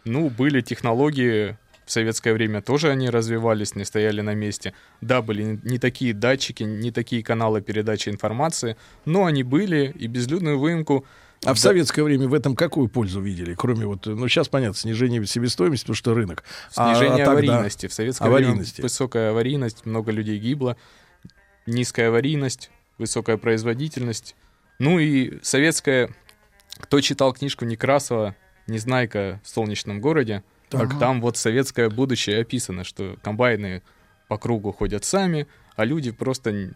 Ну, 0.03 0.29
были 0.29 0.61
технологии, 0.61 1.57
в 1.91 1.93
советское 1.93 2.31
время 2.31 2.61
тоже 2.61 2.89
они 2.89 3.09
развивались, 3.09 3.75
не 3.75 3.83
стояли 3.83 4.21
на 4.21 4.33
месте. 4.33 4.73
Да, 5.01 5.21
были 5.21 5.59
не- 5.61 5.77
такие 5.77 6.13
датчики, 6.13 6.63
не 6.63 6.89
такие 6.89 7.21
каналы 7.21 7.61
передачи 7.61 8.07
информации, 8.07 8.77
но 9.03 9.25
они 9.25 9.43
были, 9.43 9.93
и 9.99 10.07
безлюдную 10.07 10.57
выемку... 10.57 11.05
А 11.43 11.51
в 11.53 11.55
Да. 11.57 11.61
советское 11.61 12.03
время 12.03 12.29
в 12.29 12.33
этом 12.33 12.55
какую 12.55 12.87
пользу 12.87 13.19
видели? 13.19 13.55
Кроме 13.55 13.85
вот, 13.87 14.05
ну 14.05 14.25
сейчас 14.29 14.47
понятно, 14.47 14.77
снижение 14.77 15.25
себестоимости, 15.25 15.83
потому 15.83 15.95
что 15.95 16.13
рынок. 16.13 16.45
А- 16.77 16.93
Снижение 16.95 17.23
а 17.23 17.25
тогда? 17.25 17.31
аварийности. 17.55 17.87
В 17.87 17.93
советское 17.93 18.29
Аварийности. 18.29 18.75
время 18.77 18.83
высокая 18.85 19.29
аварийность, 19.31 19.85
много 19.85 20.11
людей 20.13 20.39
гибло, 20.39 20.77
низкая 21.65 22.07
аварийность, 22.07 22.71
высокая 22.99 23.35
производительность. 23.35 24.37
Ну 24.79 24.97
и 24.97 25.39
советская... 25.41 26.09
Кто 26.79 27.01
читал 27.01 27.33
книжку 27.33 27.65
Некрасова 27.65 28.33
«Незнайка 28.67 29.41
в 29.43 29.49
солнечном 29.49 29.99
городе», 29.99 30.41
Так. 30.79 30.97
там 30.99 31.21
вот 31.21 31.37
советское 31.37 31.89
будущее 31.89 32.41
описано, 32.41 32.83
что 32.83 33.17
комбайны 33.21 33.81
по 34.27 34.37
кругу 34.37 34.71
ходят 34.71 35.03
сами, 35.05 35.47
а 35.75 35.85
люди 35.85 36.11
просто 36.11 36.71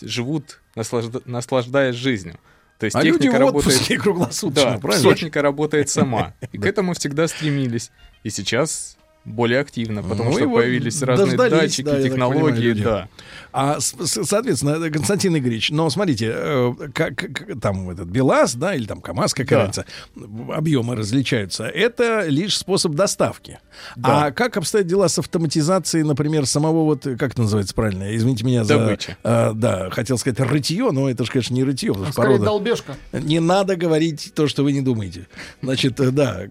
живут, 0.00 0.60
наслажда- 0.76 1.22
наслаждаясь 1.24 1.94
жизнью. 1.96 2.38
То 2.78 2.84
есть 2.84 2.94
А 2.94 3.02
люди 3.02 3.18
техника 3.18 3.36
в 3.36 3.40
работает... 3.40 4.00
круглосуточно, 4.00 4.72
Да, 4.72 4.78
правильно? 4.78 5.10
техника 5.14 5.42
работает 5.42 5.88
сама. 5.88 6.34
И 6.52 6.58
к 6.58 6.64
этому 6.66 6.94
всегда 6.94 7.26
стремились. 7.26 7.90
И 8.22 8.30
сейчас 8.30 8.96
более 9.24 9.60
активно, 9.60 10.02
потому 10.02 10.30
Ну 10.30 10.36
что 10.38 10.48
появились 10.50 11.02
разные 11.02 11.36
датчики, 11.36 11.82
да, 11.82 11.92
понимаю, 11.92 12.10
технологии, 12.10 12.60
люди. 12.68 12.82
да. 12.84 13.08
А, 13.52 13.78
соответственно, 13.80 14.90
Константин 14.90 15.36
Игоревич, 15.36 15.70
но 15.70 15.88
смотрите, 15.90 16.32
э, 16.34 16.72
как, 16.94 17.16
как- 17.16 17.60
там 17.60 17.90
этот 17.90 18.08
БелАЗ, 18.08 18.54
да, 18.54 18.74
или 18.74 18.86
там 18.86 19.00
КАМАЗ, 19.00 19.34
какая 19.34 19.56
Да. 19.56 19.66
разница, 19.66 19.84
объемы 20.54 20.96
различаются. 20.96 21.64
Это 21.64 22.26
лишь 22.26 22.56
способ 22.56 22.92
доставки. 22.92 23.58
Да. 23.96 24.26
А 24.26 24.30
как 24.32 24.56
обстоят 24.56 24.86
дела 24.86 25.08
с 25.08 25.18
автоматизацией, 25.18 26.04
например, 26.04 26.46
самого 26.46 26.84
вот, 26.84 27.02
как 27.02 27.32
это 27.32 27.42
называется 27.42 27.74
правильно? 27.74 28.14
Извините 28.16 28.44
меня 28.44 28.64
за... 28.64 28.78
Добычи. 28.78 29.16
э, 29.24 29.52
да, 29.54 29.90
хотел 29.90 30.18
сказать 30.18 30.40
рытье, 30.40 30.90
но 30.90 31.08
это 31.10 31.24
же, 31.24 31.30
конечно, 31.32 31.54
не 31.54 31.64
рытье, 31.64 31.92
Скорее 31.94 32.12
порода... 32.14 32.44
долбежка. 32.44 32.96
Не 33.12 33.40
надо 33.40 33.76
говорить 33.76 34.32
то, 34.34 34.46
что 34.48 34.62
вы 34.62 34.72
не 34.72 34.80
думаете. 34.82 35.26
Значит, 35.62 35.98
э, 36.00 36.10
да, 36.10 36.46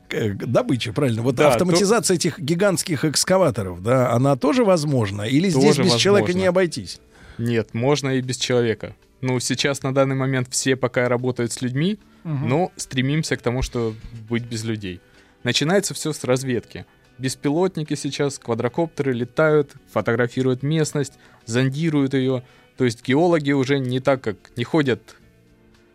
добыча, 0.46 0.94
правильно. 0.94 1.22
Вот 1.22 1.36
Да, 1.36 1.50
автоматизация 1.50 2.16
этих 2.16 2.40
гигантских 2.58 3.06
экскаваторов, 3.06 3.84
да, 3.84 4.12
она 4.12 4.36
тоже 4.36 4.64
возможна? 4.66 5.22
Или 5.22 5.50
здесь 5.50 5.76
Тоже 5.76 5.84
без 5.84 5.96
человека 5.96 6.28
возможно. 6.30 6.40
не 6.42 6.46
обойтись? 6.48 7.00
Нет, 7.38 7.74
можно 7.74 8.10
и 8.18 8.22
без 8.22 8.38
человека. 8.38 8.96
Ну, 9.22 9.40
сейчас 9.40 9.84
на 9.84 9.94
данный 9.94 10.16
момент 10.16 10.48
все 10.52 10.76
пока 10.76 11.08
работают 11.08 11.52
с 11.52 11.62
людьми, 11.62 12.00
но 12.24 12.72
стремимся 12.76 13.36
к 13.38 13.42
тому, 13.42 13.62
что 13.62 13.94
быть 14.30 14.44
без 14.44 14.64
людей. 14.64 15.00
Начинается 15.44 15.94
все 15.94 16.14
с 16.14 16.24
разведки. 16.24 16.86
Беспилотники 17.20 17.96
сейчас, 17.96 18.38
квадрокоптеры 18.38 19.14
летают, 19.14 19.74
фотографируют 19.92 20.62
местность, 20.64 21.14
зондируют 21.46 22.14
ее. 22.14 22.44
То 22.76 22.86
есть 22.86 23.04
геологи 23.08 23.52
уже 23.54 23.80
не 23.80 24.00
так, 24.00 24.22
как 24.22 24.36
не 24.56 24.64
ходят 24.64 25.16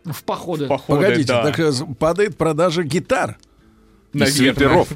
В 0.05 0.23
походы. 0.23 0.65
в 0.65 0.69
походы, 0.69 1.01
Погодите, 1.01 1.27
да, 1.27 1.43
так 1.43 1.59
э, 1.59 1.71
падает 1.99 2.35
продажа 2.37 2.83
гитар. 2.83 3.37
Наверное. 4.19 4.53
свитеров. 4.53 4.89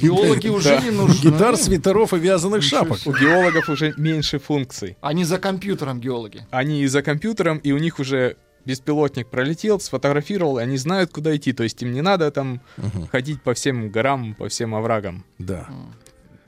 Геологи 0.00 0.48
уже 0.48 0.80
не 0.80 0.90
нужны. 0.90 1.30
Гитар, 1.30 1.56
свитеров 1.56 2.14
и 2.14 2.18
вязаных 2.18 2.62
шапок. 2.62 2.98
У 3.06 3.12
геологов 3.12 3.68
уже 3.68 3.94
меньше 3.96 4.38
функций. 4.38 4.96
Они 5.00 5.24
за 5.24 5.38
компьютером 5.38 6.00
геологи. 6.00 6.46
Они 6.50 6.82
и 6.82 6.86
за 6.86 7.02
компьютером, 7.02 7.58
и 7.58 7.72
у 7.72 7.78
них 7.78 7.98
уже 7.98 8.36
беспилотник 8.64 9.28
пролетел, 9.28 9.80
сфотографировал, 9.80 10.58
и 10.58 10.62
они 10.62 10.76
знают, 10.76 11.12
куда 11.12 11.34
идти. 11.36 11.52
То 11.52 11.62
есть 11.62 11.80
им 11.82 11.92
не 11.92 12.02
надо 12.02 12.30
там 12.30 12.60
ходить 13.10 13.42
по 13.42 13.54
всем 13.54 13.90
горам, 13.90 14.34
по 14.34 14.48
всем 14.48 14.74
оврагам. 14.74 15.24
Да. 15.38 15.68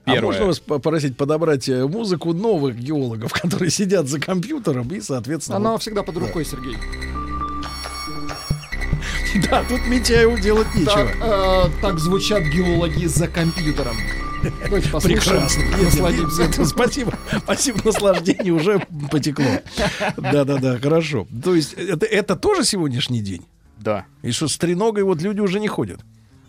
Первое. 0.04 0.20
А 0.20 0.22
можно 0.22 0.46
вас 0.46 0.58
попросить 0.58 1.16
подобрать 1.16 1.68
э, 1.68 1.86
музыку 1.86 2.32
новых 2.32 2.76
геологов, 2.76 3.32
которые 3.42 3.70
сидят 3.70 4.08
за 4.08 4.18
компьютером 4.18 4.88
и, 4.88 5.00
соответственно... 5.00 5.56
Она 5.56 5.78
всегда 5.78 6.02
под 6.02 6.16
рукой, 6.16 6.44
Сергей. 6.44 6.76
Да, 9.50 9.64
тут 9.64 9.86
Митяеву 9.86 10.38
делать 10.38 10.66
нечего. 10.74 10.94
Так, 10.94 11.16
э, 11.20 11.70
так 11.82 11.98
звучат 11.98 12.42
геологи 12.44 13.06
за 13.06 13.28
компьютером. 13.28 13.96
Давайте 14.64 14.88
послушаем, 14.90 15.20
Прекрасно. 15.20 15.60
Нет, 15.62 15.70
нет, 15.76 15.84
насладимся. 15.84 16.42
нет, 16.58 16.68
спасибо. 16.68 17.18
Спасибо, 17.38 17.78
наслаждение 17.84 18.52
уже 18.52 18.86
потекло. 19.10 19.44
Да-да-да, 20.16 20.78
хорошо. 20.78 21.26
То 21.42 21.54
есть 21.54 21.74
это, 21.74 22.06
это 22.06 22.36
тоже 22.36 22.64
сегодняшний 22.64 23.20
день? 23.20 23.44
Да. 23.78 24.06
И 24.22 24.30
что 24.30 24.46
с 24.48 24.56
треногой 24.56 25.02
вот 25.04 25.20
люди 25.22 25.40
уже 25.40 25.58
не 25.60 25.68
ходят? 25.68 26.00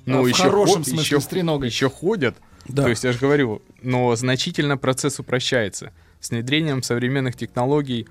Ну, 0.05 0.23
в 0.23 0.27
еще 0.27 0.43
хорошем 0.43 0.77
хо- 0.77 0.83
смысле, 0.83 0.99
еще- 1.03 1.19
с 1.21 1.25
треногой. 1.27 1.69
Еще 1.69 1.89
ходят. 1.89 2.35
Да. 2.67 2.83
То 2.83 2.89
есть 2.89 3.03
я 3.03 3.11
же 3.11 3.19
говорю, 3.19 3.61
но 3.81 4.15
значительно 4.15 4.77
процесс 4.77 5.19
упрощается. 5.19 5.91
С 6.19 6.29
внедрением 6.29 6.83
современных 6.83 7.35
технологий, 7.35 8.07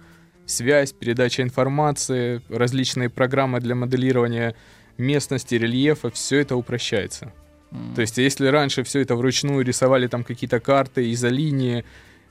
связь, 0.49 0.93
передача 0.93 1.43
информации, 1.43 2.40
различные 2.49 3.11
программы 3.11 3.61
для 3.61 3.75
моделирования 3.75 4.55
местности, 4.97 5.55
рельефа, 5.55 6.11
все 6.11 6.38
это 6.40 6.57
упрощается. 6.57 7.33
То 7.95 8.00
есть 8.00 8.17
если 8.17 8.47
раньше 8.47 8.83
все 8.83 9.00
это 9.00 9.14
вручную 9.14 9.64
рисовали 9.64 10.07
там 10.07 10.25
какие-то 10.25 10.59
карты, 10.59 11.12
изолинии, 11.12 11.85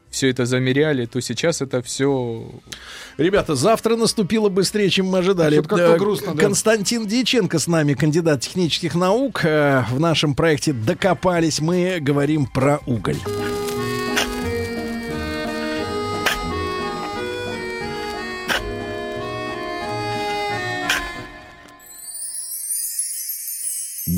все 0.10 0.30
это 0.30 0.46
замеряли, 0.46 1.06
то 1.06 1.22
сейчас 1.22 1.62
это 1.62 1.82
все 1.82 2.50
Ребята, 3.18 3.56
завтра 3.56 3.96
наступило 3.98 4.50
быстрее, 4.50 4.90
чем 4.90 5.08
мы 5.08 5.20
ожидали. 5.20 5.56
Что-то 5.56 5.70
как-то 5.70 5.96
Э, 5.96 5.98
грустно, 5.98 6.34
да. 6.34 6.44
Константин 6.44 7.06
Дьяченко 7.06 7.60
с 7.60 7.68
нами, 7.68 7.94
кандидат 7.94 8.42
технических 8.42 8.96
наук. 8.96 9.42
Э, 9.44 9.84
В 9.92 10.00
нашем 10.00 10.34
проекте 10.34 10.74
«Докопались» 10.74 11.60
мы 11.60 12.00
говорим 12.00 12.46
про 12.46 12.80
уголь. 12.86 13.18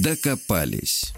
Докопались. 0.01 1.11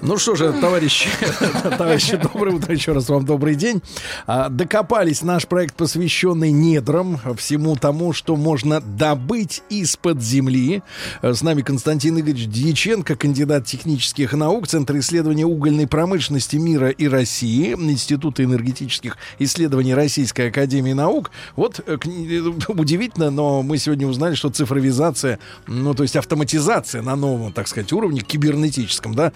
Ну 0.00 0.18
что 0.18 0.34
же, 0.34 0.52
товарищи, 0.52 1.08
товарищи, 1.78 2.16
доброе 2.16 2.56
утро, 2.56 2.72
еще 2.74 2.92
раз 2.92 3.08
вам 3.08 3.24
добрый 3.24 3.54
день. 3.54 3.82
А, 4.26 4.48
Докопались 4.48 5.22
наш 5.22 5.46
проект, 5.46 5.74
посвященный 5.76 6.50
недрам, 6.50 7.20
всему 7.36 7.76
тому, 7.76 8.12
что 8.12 8.36
можно 8.36 8.80
добыть 8.80 9.62
из-под 9.68 10.20
земли. 10.22 10.82
Э, 11.20 11.34
С 11.34 11.42
нами 11.42 11.62
Константин 11.62 12.18
Игоревич 12.18 12.48
Дьяченко, 12.48 13.16
кандидат 13.16 13.66
технических 13.66 14.32
наук, 14.32 14.66
Центр 14.66 14.98
исследования 14.98 15.46
угольной 15.46 15.86
промышленности 15.86 16.56
мира 16.56 16.88
и 16.90 17.06
России, 17.06 17.72
Института 17.74 18.42
энергетических 18.44 19.16
исследований 19.38 19.94
Российской 19.94 20.48
Академии 20.48 20.92
Наук. 20.92 21.30
Вот 21.54 21.80
э, 21.86 21.96
э, 21.96 22.40
удивительно, 22.68 23.30
но 23.30 23.62
мы 23.62 23.78
сегодня 23.78 24.06
узнали, 24.06 24.34
что 24.34 24.48
цифровизация, 24.50 25.38
ну 25.66 25.94
то 25.94 26.02
есть 26.02 26.16
автоматизация 26.16 27.02
на 27.02 27.14
новом, 27.16 27.52
так 27.52 27.68
сказать, 27.68 27.92
уровне 27.92 28.20
кибернетическом, 28.20 29.14
да, 29.14 29.32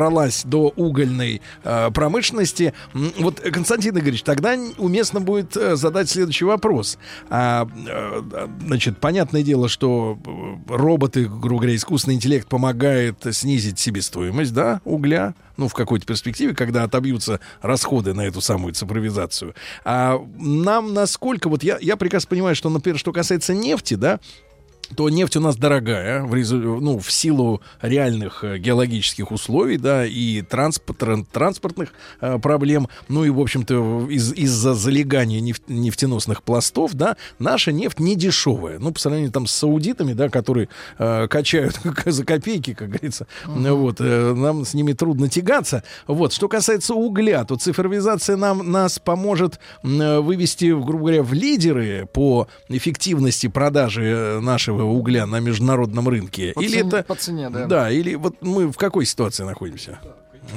добралась 0.00 0.44
до 0.44 0.72
угольной 0.76 1.42
э, 1.62 1.90
промышленности. 1.92 2.72
Вот, 2.94 3.40
Константин 3.40 3.98
Игоревич, 3.98 4.22
тогда 4.22 4.56
уместно 4.78 5.20
будет 5.20 5.54
э, 5.58 5.76
задать 5.76 6.08
следующий 6.08 6.46
вопрос. 6.46 6.96
А, 7.28 7.68
э, 7.86 8.46
значит, 8.66 8.96
понятное 8.96 9.42
дело, 9.42 9.68
что 9.68 10.18
э, 10.24 10.74
роботы, 10.74 11.26
грубо 11.28 11.62
говоря, 11.62 11.76
искусственный 11.76 12.14
интеллект 12.14 12.48
помогает 12.48 13.26
снизить 13.32 13.78
себестоимость, 13.78 14.54
да, 14.54 14.80
угля, 14.86 15.34
ну, 15.58 15.68
в 15.68 15.74
какой-то 15.74 16.06
перспективе, 16.06 16.54
когда 16.54 16.84
отобьются 16.84 17.38
расходы 17.60 18.14
на 18.14 18.22
эту 18.22 18.40
самую 18.40 18.72
цифровизацию. 18.72 19.54
А 19.84 20.18
нам 20.38 20.94
насколько, 20.94 21.50
вот 21.50 21.62
я, 21.62 21.76
я 21.82 21.96
прекрасно 21.96 22.30
понимаю, 22.30 22.56
что, 22.56 22.70
например, 22.70 22.98
что 22.98 23.12
касается 23.12 23.52
нефти, 23.52 23.94
да, 23.94 24.18
то 24.96 25.08
нефть 25.08 25.36
у 25.36 25.40
нас 25.40 25.56
дорогая 25.56 26.22
в, 26.22 26.34
ну, 26.80 26.98
в 26.98 27.10
силу 27.10 27.60
реальных 27.80 28.42
э, 28.44 28.58
геологических 28.58 29.30
условий, 29.30 29.76
да, 29.76 30.04
и 30.06 30.42
транспорт, 30.42 31.00
тран- 31.02 31.26
транспортных 31.30 31.92
э, 32.20 32.38
проблем, 32.38 32.88
ну 33.08 33.24
и, 33.24 33.30
в 33.30 33.40
общем-то, 33.40 34.08
из- 34.10 34.32
из-за 34.32 34.74
залегания 34.74 35.40
неф- 35.40 35.62
нефтеносных 35.68 36.42
пластов, 36.42 36.94
да, 36.94 37.16
наша 37.38 37.72
нефть 37.72 38.00
не 38.00 38.16
дешевая. 38.16 38.78
Ну, 38.78 38.92
по 38.92 38.98
сравнению 39.00 39.30
там 39.32 39.46
с 39.46 39.52
саудитами, 39.52 40.12
да, 40.12 40.28
которые 40.28 40.68
э, 40.98 41.28
качают 41.28 41.78
за 42.04 42.24
копейки, 42.24 42.74
как 42.74 42.88
говорится, 42.90 43.26
Ну 43.46 43.76
вот, 43.76 43.96
э, 44.00 44.34
нам 44.34 44.64
с 44.64 44.74
ними 44.74 44.92
трудно 44.92 45.28
тягаться. 45.28 45.82
Вот, 46.06 46.32
что 46.32 46.48
касается 46.48 46.94
угля, 46.94 47.44
то 47.44 47.56
цифровизация 47.56 48.36
нам, 48.36 48.70
нас 48.70 48.98
поможет 48.98 49.60
э, 49.84 50.18
вывести, 50.20 50.64
грубо 50.72 50.98
говоря, 50.98 51.22
в 51.22 51.32
лидеры 51.32 52.08
по 52.12 52.48
эффективности 52.68 53.46
продажи 53.46 54.04
э, 54.04 54.40
нашего 54.40 54.79
угля 54.84 55.26
на 55.26 55.40
международном 55.40 56.08
рынке. 56.08 56.52
По 56.54 56.60
или 56.60 56.78
цене- 56.80 56.88
это... 56.88 57.02
по 57.02 57.14
цене, 57.14 57.50
да. 57.50 57.66
Да, 57.66 57.90
или 57.90 58.14
вот 58.14 58.40
мы 58.42 58.70
в 58.70 58.76
какой 58.76 59.04
ситуации 59.06 59.44
находимся? 59.44 59.98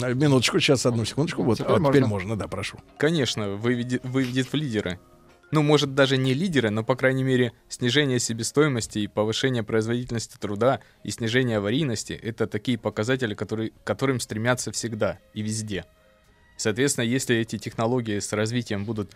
А, 0.01 0.13
Минуточку, 0.13 0.59
сейчас, 0.59 0.85
одну 0.85 1.05
секундочку. 1.05 1.43
Вот, 1.43 1.57
Теперь 1.57 1.71
а, 1.73 1.79
теперь 1.79 2.01
можно. 2.01 2.07
можно, 2.07 2.35
да, 2.37 2.47
прошу. 2.47 2.77
конечно, 2.97 3.49
выведет, 3.51 4.03
выведет 4.03 4.47
в 4.51 4.53
лидеры. 4.55 4.99
Ну, 5.51 5.61
может, 5.61 5.93
даже 5.93 6.17
не 6.17 6.33
лидеры, 6.33 6.71
но, 6.71 6.83
по 6.83 6.95
крайней 6.95 7.23
мере, 7.23 7.51
снижение 7.69 8.17
себестоимости 8.17 8.97
и 8.99 9.07
повышение 9.07 9.61
производительности 9.61 10.35
труда 10.39 10.79
и 11.03 11.11
снижение 11.11 11.57
аварийности— 11.57 12.13
это 12.23 12.47
такие 12.47 12.79
показатели, 12.79 13.35
которые, 13.35 13.69
к 13.69 13.83
которым 13.83 14.19
стремятся 14.19 14.71
всегда 14.71 15.19
и 15.35 15.43
везде. 15.43 15.85
Соответственно, 16.57 17.05
если 17.05 17.35
эти 17.35 17.59
технологии 17.59 18.17
с 18.17 18.33
развитием 18.33 18.83
будут 18.83 19.11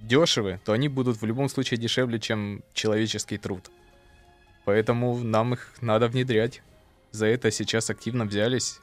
дешевы, 0.00 0.60
то 0.64 0.72
они 0.72 0.88
будут 0.88 1.20
в 1.20 1.24
любом 1.24 1.48
случае 1.48 1.78
дешевле, 1.78 2.18
чем 2.20 2.62
человеческий 2.72 3.38
труд. 3.38 3.70
Поэтому 4.64 5.18
нам 5.18 5.54
их 5.54 5.72
надо 5.80 6.08
внедрять. 6.08 6.62
За 7.10 7.26
это 7.26 7.50
сейчас 7.50 7.90
активно 7.90 8.24
взялись. 8.24 8.80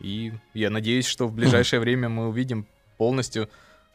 И 0.00 0.32
я 0.54 0.70
надеюсь, 0.70 1.06
что 1.06 1.28
в 1.28 1.32
ближайшее 1.32 1.80
время 1.80 2.08
мы 2.08 2.28
увидим 2.28 2.66
полностью 2.96 3.48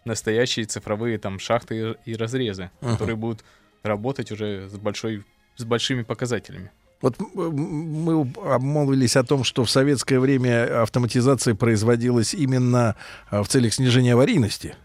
настоящие 0.05 0.65
цифровые 0.65 1.17
там 1.17 1.39
шахты 1.39 1.95
и 2.05 2.15
разрезы, 2.15 2.69
Ага. 2.81 2.91
которые 2.93 3.15
будут 3.15 3.43
работать 3.83 4.31
уже 4.31 4.69
с 4.69 4.73
большой 4.77 5.23
с 5.57 5.63
большими 5.63 6.03
показателями. 6.03 6.69
Вот 7.01 7.15
мы 7.33 8.31
обмолвились 8.43 9.15
о 9.15 9.23
том, 9.23 9.43
что 9.43 9.63
в 9.63 9.69
советское 9.69 10.19
время 10.19 10.81
автоматизация 10.81 11.55
производилась 11.55 12.33
именно 12.33 12.95
а, 13.29 13.41
в 13.43 13.47
целях 13.47 13.73
снижения 13.73 14.13
аварийности. 14.13 14.75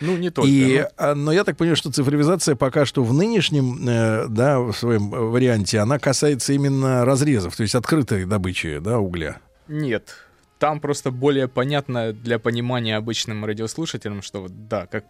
Ну, 0.00 0.16
не 0.16 0.30
только. 0.30 0.50
И, 0.50 0.80
ну, 0.80 0.86
а, 0.96 1.14
но 1.14 1.32
я 1.32 1.44
так 1.44 1.56
понимаю, 1.56 1.76
что 1.76 1.90
цифровизация 1.90 2.54
пока 2.54 2.84
что 2.84 3.02
в 3.02 3.12
нынешнем, 3.12 3.88
э, 3.88 4.26
да, 4.28 4.60
в 4.60 4.72
своем 4.72 5.14
э, 5.14 5.18
варианте, 5.18 5.78
она 5.78 5.98
касается 5.98 6.52
именно 6.52 7.04
разрезов, 7.04 7.56
то 7.56 7.62
есть 7.62 7.74
открытой 7.74 8.24
добычи, 8.26 8.78
да, 8.78 8.98
угля. 8.98 9.38
Нет. 9.68 10.14
Там 10.58 10.80
просто 10.80 11.10
более 11.10 11.48
понятно 11.48 12.12
для 12.12 12.38
понимания 12.38 12.96
обычным 12.96 13.44
радиослушателям, 13.44 14.22
что 14.22 14.42
вот, 14.42 14.68
да, 14.68 14.86
как 14.86 15.04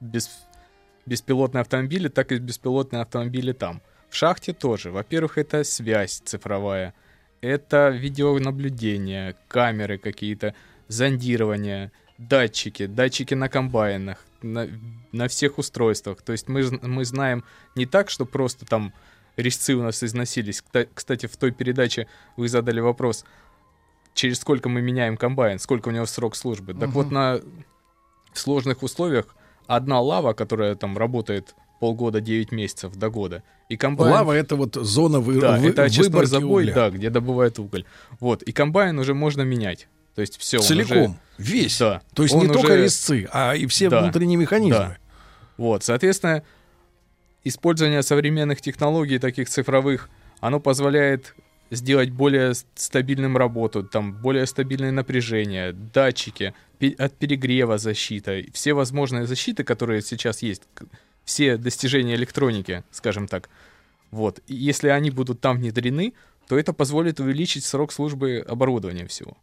без, 0.00 0.30
беспилотные 1.06 1.62
автомобили, 1.62 2.08
так 2.08 2.32
и 2.32 2.38
беспилотные 2.38 3.02
автомобили 3.02 3.52
там. 3.52 3.82
В 4.08 4.16
шахте 4.16 4.52
тоже. 4.52 4.90
Во-первых, 4.90 5.38
это 5.38 5.64
связь 5.64 6.20
цифровая, 6.24 6.94
это 7.40 7.88
видеонаблюдение, 7.88 9.36
камеры 9.48 9.98
какие-то, 9.98 10.54
зондирование, 10.88 11.90
датчики, 12.18 12.86
датчики 12.86 13.34
на 13.34 13.48
комбайнах, 13.48 14.24
на, 14.42 14.68
на 15.12 15.28
всех 15.28 15.58
устройствах. 15.58 16.22
То 16.22 16.32
есть 16.32 16.48
мы, 16.48 16.62
мы 16.82 17.04
знаем 17.04 17.44
не 17.74 17.86
так, 17.86 18.10
что 18.10 18.24
просто 18.26 18.66
там 18.66 18.92
резцы 19.36 19.74
у 19.74 19.82
нас 19.82 20.02
износились. 20.02 20.62
Кстати, 20.94 21.26
в 21.26 21.36
той 21.36 21.50
передаче 21.50 22.06
вы 22.36 22.48
задали 22.48 22.80
вопрос, 22.80 23.24
через 24.14 24.40
сколько 24.40 24.68
мы 24.68 24.80
меняем 24.80 25.16
комбайн, 25.16 25.58
сколько 25.58 25.88
у 25.88 25.92
него 25.92 26.06
срок 26.06 26.36
службы. 26.36 26.74
Так 26.74 26.90
вот, 26.90 27.10
на 27.10 27.40
сложных 28.32 28.82
условиях 28.82 29.34
одна 29.66 30.00
лава, 30.00 30.32
которая 30.32 30.74
там 30.74 30.96
работает 30.96 31.54
полгода, 31.80 32.20
9 32.20 32.52
месяцев 32.52 32.94
до 32.94 33.10
года, 33.10 33.42
и 33.68 33.76
комбайн... 33.76 34.12
Лава— 34.12 34.32
это 34.34 34.56
вот 34.56 34.74
зона 34.74 35.20
вы, 35.20 35.40
Да, 35.40 35.58
вы- 35.58 35.68
это 35.68 35.82
очистной 35.82 36.26
забой, 36.26 36.64
угля. 36.64 36.74
да, 36.74 36.90
где 36.90 37.10
добывают 37.10 37.58
уголь. 37.58 37.84
Вот, 38.20 38.42
и 38.42 38.52
комбайн 38.52 38.98
уже 38.98 39.14
можно 39.14 39.42
менять. 39.42 39.88
То 40.14 40.20
есть 40.20 40.38
все. 40.38 40.58
Целиком, 40.60 41.18
весь. 41.38 41.78
Да. 41.78 42.02
То 42.14 42.22
есть 42.22 42.34
Он 42.34 42.46
не 42.46 42.52
только 42.52 42.66
уже- 42.66 42.82
резцы, 42.84 43.28
а 43.32 43.54
и 43.54 43.66
все 43.66 43.88
Да. 43.88 44.00
внутренние 44.02 44.36
механизмы. 44.38 44.78
Да. 44.78 44.96
Вот, 45.56 45.82
соответственно, 45.84 46.42
использование 47.44 48.02
современных 48.02 48.60
технологий, 48.60 49.18
таких 49.18 49.48
цифровых, 49.48 50.08
оно 50.40 50.60
позволяет 50.60 51.34
сделать 51.70 52.10
более 52.10 52.52
стабильным 52.74 53.36
работу, 53.36 53.82
там 53.82 54.12
более 54.12 54.46
стабильное 54.46 54.92
напряжение, 54.92 55.72
датчики, 55.72 56.54
от 56.98 57.16
перегрева 57.16 57.78
защита, 57.78 58.42
все 58.52 58.74
возможные 58.74 59.26
защиты, 59.26 59.64
которые 59.64 60.02
сейчас 60.02 60.42
есть, 60.42 60.62
все 61.24 61.56
достижения 61.56 62.14
электроники, 62.14 62.84
скажем 62.90 63.26
так. 63.26 63.48
Вот, 64.10 64.40
и 64.46 64.54
если 64.54 64.88
они 64.88 65.10
будут 65.10 65.40
там 65.40 65.56
внедрены, 65.56 66.12
то 66.46 66.58
это 66.58 66.72
позволит 66.74 67.20
увеличить 67.20 67.64
срок 67.64 67.90
службы 67.90 68.44
оборудования 68.46 69.06
всего. 69.06 69.36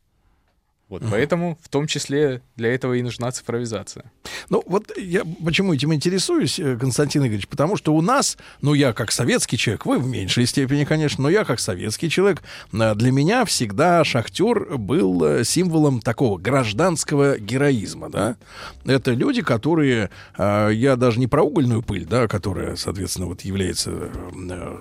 Вот, 0.92 1.04
поэтому 1.10 1.58
в 1.64 1.70
том 1.70 1.88
числе 1.88 2.42
для 2.58 2.76
этого 2.76 2.96
и 2.96 3.02
нужна 3.02 3.32
цифровизация. 3.32 4.12
Ну, 4.50 4.62
вот 4.66 4.92
я 4.98 5.24
почему 5.44 5.74
этим 5.74 5.94
интересуюсь, 5.94 6.60
э, 6.60 6.76
Константин 6.76 7.22
Игоревич, 7.22 7.48
потому 7.48 7.78
что 7.78 7.96
у 7.96 8.02
нас, 8.02 8.38
ну, 8.62 8.74
я 8.74 8.92
как 8.92 9.14
советский 9.14 9.58
человек, 9.58 9.86
вы 9.86 10.00
в 10.00 10.06
меньшей 10.06 10.46
степени, 10.46 10.84
конечно, 10.84 11.24
но 11.24 11.30
я 11.30 11.46
как 11.46 11.62
советский 11.62 12.10
человек, 12.10 12.44
э, 12.74 12.96
для 12.96 13.12
меня 13.14 13.46
всегда 13.46 14.04
шахтер 14.04 14.78
был 14.78 15.24
э, 15.24 15.44
символом 15.46 16.02
такого 16.02 16.38
гражданского 16.38 17.40
героизма, 17.40 18.10
да. 18.10 18.36
Это 18.84 19.12
люди, 19.12 19.42
которые, 19.42 20.10
я 20.38 20.96
даже 20.98 21.20
не 21.20 21.28
про 21.28 21.44
угольную 21.44 21.84
пыль, 21.84 22.06
да, 22.06 22.28
которая, 22.28 22.76
соответственно, 22.76 23.28
вот 23.28 23.42
является 23.42 24.10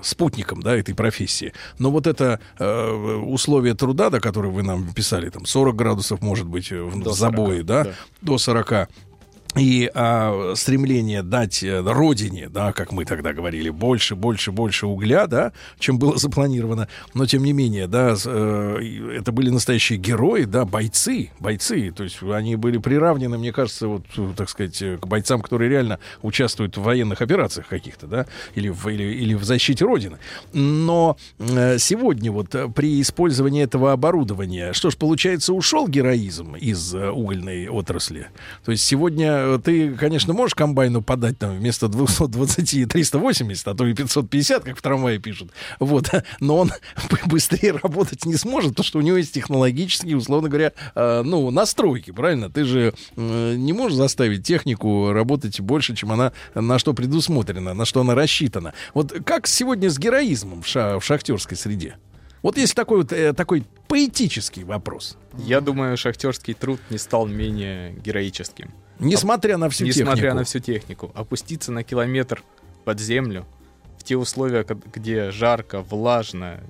спутником, 0.03 0.61
да, 0.61 0.75
этой 0.75 0.95
профессии, 0.95 1.53
но 1.79 1.93
вот 1.93 2.09
это 2.09 2.41
условие 2.59 3.75
труда, 3.75 4.11
да, 4.11 4.19
которое 4.19 4.49
вы 4.49 4.63
нам 4.63 4.93
писали, 4.93 5.29
там, 5.29 5.47
40 5.47 5.77
градусов, 5.77 6.00
может 6.21 6.47
быть, 6.47 6.73
э, 6.73 6.83
в 6.83 7.03
До 7.03 7.11
в 7.11 7.15
забое, 7.15 7.59
40, 7.59 7.67
да, 7.67 7.85
да. 7.85 7.95
до 8.23 8.39
40 8.39 8.89
и 9.57 9.91
а, 9.95 10.53
стремление 10.55 11.23
дать 11.23 11.63
э, 11.65 11.81
родине, 11.81 12.49
да, 12.49 12.73
как 12.73 12.93
мы 12.93 13.05
тогда 13.05 13.33
говорили, 13.33 13.71
больше, 13.71 14.15
больше, 14.15 14.53
больше 14.53 14.87
угля, 14.87 15.27
да, 15.27 15.53
чем 15.79 15.99
было 15.99 16.17
запланировано, 16.17 16.87
но 17.15 17.27
тем 17.27 17.43
не 17.43 17.53
менее, 17.53 17.89
да, 17.89 18.15
э, 18.25 19.17
это 19.19 19.33
были 19.33 19.51
настоящие 19.51 19.99
герои, 19.99 20.45
да, 20.45 20.65
бойцы, 20.65 21.31
бойцы, 21.41 21.91
то 21.91 22.05
есть 22.05 22.23
они 22.23 22.55
были 22.55 22.79
приравнены, 22.79 23.39
мне 23.39 23.53
кажется, 23.53 23.89
вот, 23.89 24.05
так 24.37 24.49
сказать, 24.49 24.79
к 24.79 25.07
бойцам, 25.07 25.43
которые 25.43 25.69
реально 25.69 25.99
участвуют 26.23 26.77
в 26.77 26.83
военных 26.83 27.21
операциях 27.21 27.67
каких-то, 27.67 28.07
да, 28.07 28.27
или 28.55 28.69
в, 28.69 28.87
или, 28.89 29.03
или 29.03 29.35
в 29.35 29.43
защите 29.43 29.85
родины. 29.85 30.19
Но 30.53 31.17
э, 31.41 31.79
сегодня 31.79 32.31
вот 32.31 32.55
при 32.77 33.01
использовании 33.01 33.65
этого 33.65 33.93
оборудования, 33.93 34.73
что 34.75 34.91
ж, 34.91 34.97
получается, 34.97 35.53
ушел 35.55 35.89
героизм 35.89 36.55
из 36.55 36.95
угольной 36.95 37.69
отрасли. 37.69 38.29
То 38.65 38.71
есть 38.71 38.85
сегодня 38.85 39.40
э, 39.41 39.59
ты, 39.63 39.95
конечно, 39.95 40.33
можешь 40.33 40.55
комбайну 40.55 41.03
подать 41.03 41.39
там 41.39 41.57
вместо 41.57 41.89
220 41.89 42.75
и 42.75 42.85
380, 42.87 43.69
а 43.69 43.75
то 43.75 43.87
и 43.87 43.95
550, 43.95 44.65
как 44.65 44.79
в 44.79 44.83
трамвае 44.83 45.19
пишут. 45.19 45.53
Вот. 45.79 46.11
Но 46.41 46.59
он 46.59 46.73
быстрее 47.27 47.73
работать 47.73 48.25
не 48.27 48.35
сможет, 48.35 48.71
потому 48.71 48.85
что 48.85 48.99
у 48.99 49.03
него 49.03 49.17
есть 49.17 49.33
технологические, 49.35 50.17
условно 50.17 50.49
говоря, 50.49 50.73
э, 50.95 51.23
ну, 51.25 51.51
настройки, 51.51 52.11
правильно? 52.11 52.51
Ты 52.51 52.65
же 52.65 52.95
не 53.17 53.73
можешь 53.73 53.97
заставить 53.97 54.45
технику 54.45 55.13
работать 55.13 55.61
больше, 55.61 55.95
чем 55.95 56.13
она 56.13 56.33
на 56.55 56.79
что 56.79 56.95
предусмотрена, 56.95 57.75
на 57.75 57.85
что 57.85 58.01
она 58.01 58.15
рассчитана. 58.15 58.75
Вот 58.95 59.13
как 59.25 59.47
сегодня 59.47 59.91
с 59.91 59.99
героизмом 59.99 60.63
в, 60.63 60.67
ша- 60.67 60.99
в 60.99 61.05
шахтерской 61.05 61.57
среде? 61.57 61.97
Вот 62.43 62.57
есть 62.57 62.75
такой 62.75 62.99
вот 62.99 63.13
э, 63.13 63.33
такой 63.33 63.65
поэтический 63.87 64.65
вопрос. 64.65 65.19
Я 65.37 65.61
думаю, 65.61 65.97
шахтерский 65.97 66.55
труд 66.55 66.81
не 66.91 66.99
стал 66.99 67.27
менее 67.27 67.93
героическим. 67.93 68.73
Несмотря 69.01 69.57
на 69.57 69.69
всю 69.69 69.85
Несмотря 69.85 70.15
технику. 70.15 70.37
на 70.37 70.45
всю 70.45 70.59
технику. 70.61 71.11
Опуститься 71.15 71.73
на 71.73 71.83
километр 71.83 72.43
под 72.85 73.01
землю 73.01 73.47
в 73.99 74.05
те 74.05 74.17
условия, 74.17 74.67
где 74.93 75.31
жарко, 75.31 75.83
влажно, 75.83 76.61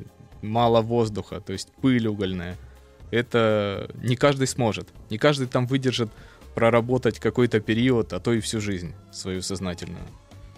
мало 0.43 0.81
воздуха, 0.81 1.41
то 1.41 1.53
есть 1.53 1.69
пыль 1.81 2.07
угольная, 2.07 2.57
это 3.11 3.91
не 4.03 4.17
каждый 4.17 4.47
сможет. 4.47 4.89
Не 5.11 5.19
каждый 5.19 5.47
там 5.47 5.67
выдержит 5.67 6.11
проработать 6.55 7.19
какой-то 7.19 7.61
период, 7.61 8.13
а 8.13 8.21
то 8.21 8.33
и 8.33 8.41
всю 8.41 8.61
жизнь 8.61 8.95
свою 9.13 9.43
сознательную. 9.43 10.05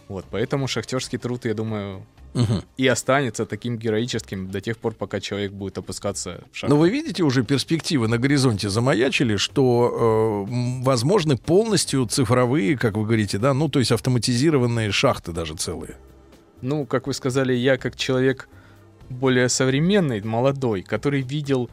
Вот, 0.09 0.25
поэтому 0.31 0.69
шахтерский 0.69 1.19
труд, 1.19 1.45
я 1.45 1.55
думаю, 1.55 2.05
Мгм. 2.35 2.62
и 2.79 2.87
останется 2.87 3.45
таким 3.45 3.77
героическим 3.77 4.51
до 4.51 4.61
тех 4.61 4.79
пор, 4.79 4.95
пока 4.95 5.21
человек 5.21 5.53
будет 5.53 5.77
опускаться 5.79 6.42
в 6.51 6.57
шахту. 6.57 6.75
Но 6.75 6.81
вы 6.81 6.88
видите 6.88 7.23
уже 7.23 7.45
перспективы 7.45 8.09
на 8.09 8.18
горизонте 8.18 8.71
замаячили, 8.71 9.37
что 9.37 10.47
э, 10.49 10.83
возможны 10.83 11.37
полностью 11.37 12.07
цифровые, 12.07 12.79
как 12.79 12.97
вы 12.97 13.05
говорите, 13.05 13.38
да, 13.38 13.53
ну 13.53 13.68
то 13.68 13.79
есть 13.79 13.92
автоматизированные 13.92 14.90
шахты 14.90 15.33
даже 15.33 15.55
целые. 15.55 15.97
Ну, 16.62 16.87
как 16.87 17.07
вы 17.07 17.12
сказали, 17.12 17.53
я 17.53 17.77
как 17.77 17.97
человек 17.97 18.49
более 19.11 19.49
современный, 19.49 20.23
молодой, 20.23 20.83
который 20.83 21.23
видел... 21.23 21.68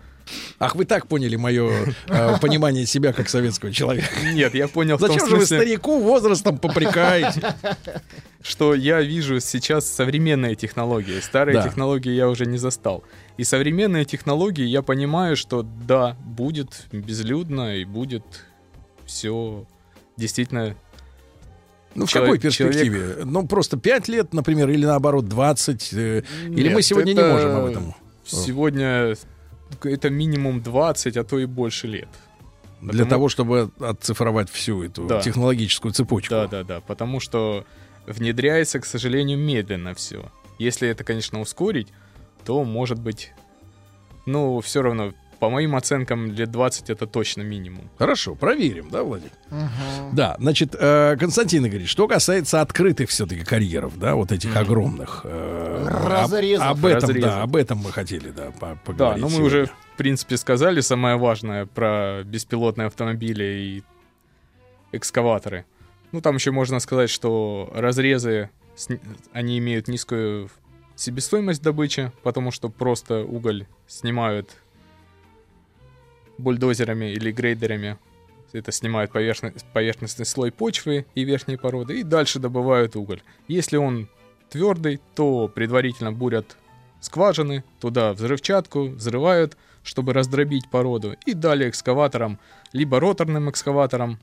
Ах, 0.59 0.75
вы 0.75 0.85
так 0.85 1.07
поняли 1.07 1.35
мое 1.35 1.93
э, 2.07 2.37
понимание 2.41 2.85
себя 2.85 3.13
как 3.13 3.29
советского 3.29 3.71
человека. 3.71 4.07
Нет, 4.33 4.53
я 4.55 4.67
понял 4.67 4.97
Зачем 4.99 5.27
же 5.27 5.35
вы 5.37 5.45
старику 5.45 5.99
возрастом 5.99 6.57
попрекаете? 6.57 7.55
что 8.41 8.73
я 8.73 9.01
вижу 9.01 9.39
сейчас 9.41 9.87
современные 9.87 10.55
технологии. 10.55 11.19
Старые 11.19 11.55
Да. 11.55 11.63
технологии 11.67 12.11
я 12.13 12.29
уже 12.29 12.45
не 12.45 12.57
застал. 12.57 13.03
И 13.37 13.43
современные 13.43 14.05
технологии 14.05 14.65
я 14.65 14.81
понимаю, 14.81 15.35
что 15.35 15.63
да, 15.63 16.15
будет 16.25 16.85
безлюдно 16.91 17.75
и 17.77 17.83
будет 17.85 18.23
все 19.05 19.65
действительно 20.17 20.75
Ну, 21.95 22.05
в 22.05 22.09
Человек- 22.09 22.35
какой 22.35 22.39
перспективе? 22.39 23.17
Ну, 23.25 23.47
просто 23.47 23.75
5 23.77 24.07
лет, 24.09 24.33
например, 24.33 24.69
или 24.69 24.85
наоборот 24.85 25.27
20? 25.27 25.89
э, 25.93 26.23
Или 26.45 26.69
мы 26.69 26.75
Нет, 26.75 26.85
сегодня 26.85 27.13
не 27.13 27.19
это 27.19 27.31
можем 27.31 27.55
об 27.55 27.65
этом? 27.65 27.95
Сегодня 28.25 29.15
это 29.83 30.09
минимум 30.09 30.61
20, 30.61 31.17
а 31.17 31.23
то 31.23 31.39
и 31.39 31.45
больше 31.45 31.87
лет. 31.87 32.09
Для 32.81 32.91
Потому- 32.91 33.09
того, 33.09 33.29
чтобы 33.29 33.71
отцифровать 33.79 34.49
всю 34.49 34.83
эту 34.83 35.05
Да. 35.05 35.21
технологическую 35.21 35.91
цепочку. 35.93 36.29
Да, 36.33 36.47
да, 36.47 36.63
да. 36.63 36.81
Потому 36.81 37.19
что 37.19 37.65
внедряется, 38.07 38.79
к 38.79 38.85
сожалению, 38.85 39.37
медленно 39.37 39.93
все. 39.93 40.31
Если 40.59 40.87
это, 40.87 41.03
конечно, 41.03 41.41
ускорить, 41.41 41.89
то 42.45 42.63
может 42.63 42.99
быть. 42.99 43.33
Ну, 44.25 44.61
все 44.61 44.81
равно, 44.81 45.13
по 45.39 45.49
моим 45.49 45.75
оценкам, 45.75 46.31
лет 46.33 46.51
20 46.51 46.89
это 46.89 47.07
точно 47.07 47.41
минимум. 47.43 47.89
Хорошо, 47.97 48.35
проверим, 48.35 48.89
да, 48.89 49.03
Владик? 49.03 49.31
Да, 50.11 50.35
значит, 50.39 50.75
э, 50.77 51.15
Константин 51.17 51.65
Игоревич, 51.65 51.89
что 51.89 52.07
касается 52.07 52.59
открытых 52.61 53.09
все-таки 53.09 53.43
карьеров, 53.45 53.97
да, 53.97 54.15
вот 54.15 54.31
этих 54.31 54.55
огромных. 54.55 55.21
э, 55.23 55.87
Разрезов. 56.07 56.65
Об, 56.67 56.77
об 56.79 56.85
этом, 56.85 57.09
Разрезов. 57.09 57.29
да, 57.31 57.41
об 57.43 57.55
этом 57.55 57.77
мы 57.79 57.91
хотели, 57.91 58.29
да, 58.31 58.51
по- 58.51 58.67
Да, 58.67 58.75
поговорить. 58.85 59.21
но 59.21 59.27
мы 59.29 59.35
сегодня. 59.35 59.47
уже, 59.47 59.65
в 59.93 59.97
принципе, 59.97 60.35
сказали 60.37 60.81
самое 60.81 61.15
важное 61.17 61.65
про 61.65 62.23
беспилотные 62.25 62.87
автомобили 62.87 63.43
и 63.43 63.83
экскаваторы. 64.91 65.65
Ну, 66.11 66.21
там 66.21 66.35
еще 66.35 66.51
можно 66.51 66.79
сказать, 66.79 67.09
что 67.09 67.71
разрезы, 67.75 68.49
они 69.31 69.57
имеют 69.59 69.87
низкую 69.87 70.49
себестоимость 70.95 71.61
добычи, 71.61 72.11
потому 72.23 72.51
что 72.51 72.69
просто 72.69 73.23
уголь 73.23 73.67
снимают 73.87 74.57
бульдозерами 76.39 77.11
или 77.11 77.31
грейдерами 77.31 77.97
Это 78.51 78.71
снимают 78.71 79.11
поверхно- 79.11 79.53
поверхностный 79.73 80.25
слой 80.25 80.51
почвы 80.51 81.05
и 81.13 81.23
верхней 81.23 81.57
породы, 81.57 81.99
и 81.99 82.03
дальше 82.03 82.39
добывают 82.39 82.95
уголь. 82.95 83.21
Если 83.47 83.77
он 83.77 84.07
твердый, 84.49 84.99
то 85.13 85.47
предварительно 85.47 86.11
бурят 86.11 86.57
скважины, 86.99 87.63
туда 87.79 88.11
взрывчатку, 88.13 88.87
взрывают, 88.87 89.55
чтобы 89.83 90.13
раздробить 90.13 90.69
породу, 90.71 91.15
и 91.27 91.33
далее 91.33 91.69
экскаватором, 91.69 92.39
либо 92.73 92.99
роторным 92.99 93.49
экскаватором, 93.51 94.17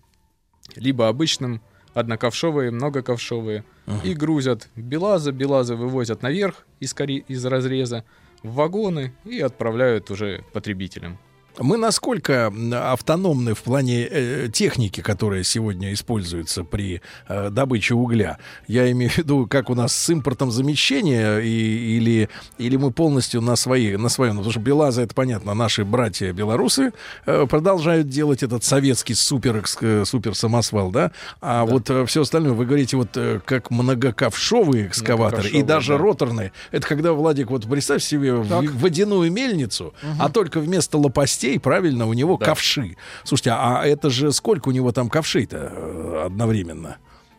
либо 0.75 1.07
обычным, 1.07 1.61
одноковшовые, 1.95 2.71
многоковшовые, 2.73 3.63
и 4.05 4.13
грузят 4.15 4.69
белазы, 4.75 5.31
белазы 5.31 5.77
вывозят 5.77 6.23
наверх 6.23 6.67
из, 6.81 6.93
кори- 6.93 7.25
из 7.29 7.45
разреза, 7.47 8.05
в 8.43 8.55
вагоны 8.55 9.13
и 9.25 9.41
отправляют 9.41 10.11
уже 10.11 10.45
потребителям. 10.53 11.19
Мы 11.59 11.79
насколько 11.79 12.53
автономны 12.93 13.55
в 13.55 13.63
плане 13.63 14.07
э, 14.11 14.49
техники, 14.53 15.01
которая 15.01 15.43
сегодня 15.43 15.93
используется 15.95 16.65
при 16.65 17.01
э, 17.29 17.49
добыче 17.51 17.95
угля? 17.95 18.39
Я 18.67 18.91
имею 18.93 19.11
в 19.11 19.19
виду, 19.19 19.47
как 19.47 19.71
у 19.71 19.75
нас 19.75 19.97
с 19.97 20.11
импортом 20.11 20.51
замещения 20.51 21.39
и, 21.39 21.97
или, 21.97 22.29
или 22.59 22.77
мы 22.77 22.91
полностью 22.91 23.41
на, 23.41 23.57
свои, 23.57 23.97
на 23.97 24.11
своем. 24.11 24.37
Потому 24.37 24.51
что 24.51 24.61
Белаза, 24.61 25.03
это 25.03 25.15
понятно, 25.15 25.55
наши 25.55 25.85
братья 25.85 26.31
белорусы 26.33 26.93
э, 27.25 27.47
продолжают 27.49 28.09
делать 28.09 28.43
этот 28.43 28.63
советский 28.63 29.15
супер, 29.15 29.65
э, 29.81 30.05
супер 30.05 30.35
самосвал, 30.35 30.91
да? 30.91 31.13
А 31.41 31.65
вот 31.65 31.91
все 32.07 32.23
остальное, 32.23 32.53
вы 32.53 32.67
говорите, 32.67 32.99
вот 32.99 33.17
э, 33.17 33.41
как 33.45 33.71
многоковшовые 33.71 34.89
экскаваторы 34.89 35.49
и 35.49 35.63
даже 35.63 35.93
да. 35.93 35.99
роторные. 35.99 36.53
Это 36.71 36.87
когда, 36.87 37.13
Владик, 37.13 37.51
вот 37.51 37.67
представь 37.67 38.03
себе 38.03 38.45
Так. 38.47 38.71
водяную 38.73 39.33
мельницу, 39.33 39.95
а 40.19 40.29
только 40.29 40.61
вместо 40.61 40.99
лопастей, 40.99 41.46
правильно, 41.59 42.07
у 42.07 42.13
него 42.13 42.37
Да. 42.37 42.47
ковши. 42.47 42.97
Слушайте, 43.25 43.51
а 43.53 43.83
это 43.85 44.11
же 44.11 44.33
сколько 44.33 44.69
у 44.69 44.73
него 44.73 44.93
там 44.93 45.09
ковшей-то 45.09 45.73
э, 45.73 46.23
одновременно? 46.27 46.97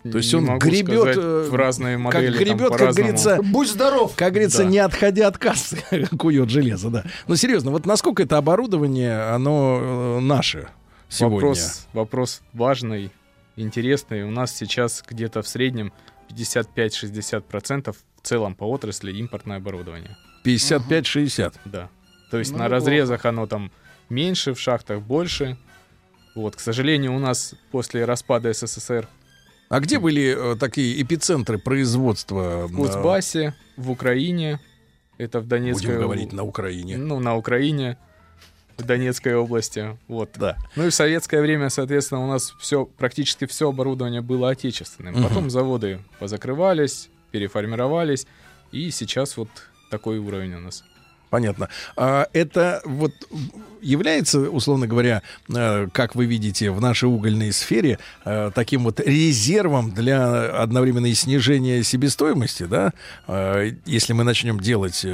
То 0.09 0.19
есть 0.19 0.31
Не 0.31 0.39
он 0.39 0.45
могу 0.45 0.59
гребет, 0.65 0.99
сказать, 1.13 1.17
э, 1.17 1.47
в 1.51 1.55
разные 1.55 1.95
как 1.97 2.03
модели. 2.05 2.31
там 2.37 2.39
гребет, 2.45 2.69
как 2.69 2.77
по-разному. 2.79 2.93
говорится, 3.07 3.39
Будь 3.43 3.69
здоров. 3.69 4.13
как 4.15 4.29
говорится, 4.31 4.59
Да. 4.59 4.69
не 4.69 4.77
отходя 4.79 5.27
от 5.27 5.37
кассы, 5.37 5.77
кует 6.17 6.49
железо, 6.49 6.89
да. 6.89 7.03
Но 7.27 7.35
серьезно, 7.35 7.71
вот 7.71 7.85
насколько 7.85 8.23
это 8.23 8.37
оборудование, 8.37 9.21
оно 9.33 9.79
э, 9.81 10.19
наше 10.21 10.69
сегодня? 11.09 11.35
Вопрос, 11.39 11.87
вопрос 11.93 12.41
важный, 12.53 13.11
интересный. 13.57 14.23
У 14.23 14.31
нас 14.31 14.55
сейчас 14.55 15.03
где-то 15.07 15.41
в 15.41 15.47
среднем 15.47 15.91
55-60% 16.29 17.93
в 17.93 18.21
целом 18.27 18.55
по 18.55 18.65
отрасли 18.65 19.11
импортное 19.13 19.57
оборудование. 19.57 20.15
55-60. 20.45 21.53
Да. 21.65 21.89
То 22.31 22.39
есть 22.39 22.51
Ну, 22.51 22.59
на 22.59 22.67
разрезах 22.69 23.25
оно 23.25 23.45
там 23.47 23.71
меньше, 24.09 24.53
в 24.53 24.59
шахтах 24.59 25.01
больше. 25.01 25.57
Вот, 26.35 26.55
к 26.55 26.59
сожалению, 26.59 27.15
у 27.15 27.19
нас 27.19 27.55
после 27.71 28.05
распада 28.05 28.53
СССР 28.53 29.07
А 29.69 29.79
где 29.79 29.97
были 29.97 30.53
э, 30.53 30.55
такие 30.55 31.01
эпицентры 31.01 31.57
производства? 31.57 32.67
в 32.67 32.75
Кузбассе, 32.75 33.55
в 33.75 33.89
Украине, 33.89 34.59
это 35.17 35.39
в 35.39 35.47
Донецкой 35.47 35.87
Будем 35.87 36.01
говорить 36.01 36.33
на 36.33 36.43
Украине. 36.43 36.97
Ну, 36.97 37.19
на 37.19 37.35
Украине, 37.35 37.97
в 38.77 38.83
Донецкой 38.85 39.35
области. 39.35 39.97
Вот. 40.07 40.29
Да. 40.35 40.55
Ну 40.75 40.85
и 40.85 40.89
в 40.89 40.93
советское 40.93 41.41
время, 41.41 41.69
соответственно, 41.69 42.23
у 42.23 42.27
нас 42.27 42.53
все, 42.59 42.85
практически 42.85 43.45
все 43.45 43.69
оборудование 43.69 44.21
было 44.21 44.51
отечественным. 44.51 45.15
Мгм. 45.15 45.23
Потом 45.23 45.49
заводы 45.49 45.99
позакрывались, 46.19 47.09
переформировались, 47.31 48.27
и 48.71 48.91
сейчас 48.91 49.37
вот 49.37 49.49
такой 49.89 50.19
уровень 50.19 50.53
у 50.53 50.59
нас. 50.59 50.83
Понятно. 51.29 51.69
А 51.95 52.27
это 52.33 52.81
вот 52.85 53.13
является, 53.81 54.39
условно 54.49 54.87
говоря, 54.87 55.21
э, 55.53 55.87
как 55.91 56.15
вы 56.15 56.25
видите, 56.25 56.71
в 56.71 56.81
нашей 56.81 57.05
угольной 57.09 57.51
сфере 57.51 57.99
э, 58.25 58.51
таким 58.53 58.83
вот 58.83 58.99
резервом 58.99 59.91
для 59.91 60.61
одновременно 60.61 61.05
и 61.05 61.13
снижения 61.13 61.83
себестоимости, 61.83 62.63
да? 62.63 62.93
Э, 63.27 63.71
Если 63.85 64.13
мы 64.13 64.23
начнем 64.23 64.59
делать 64.59 65.05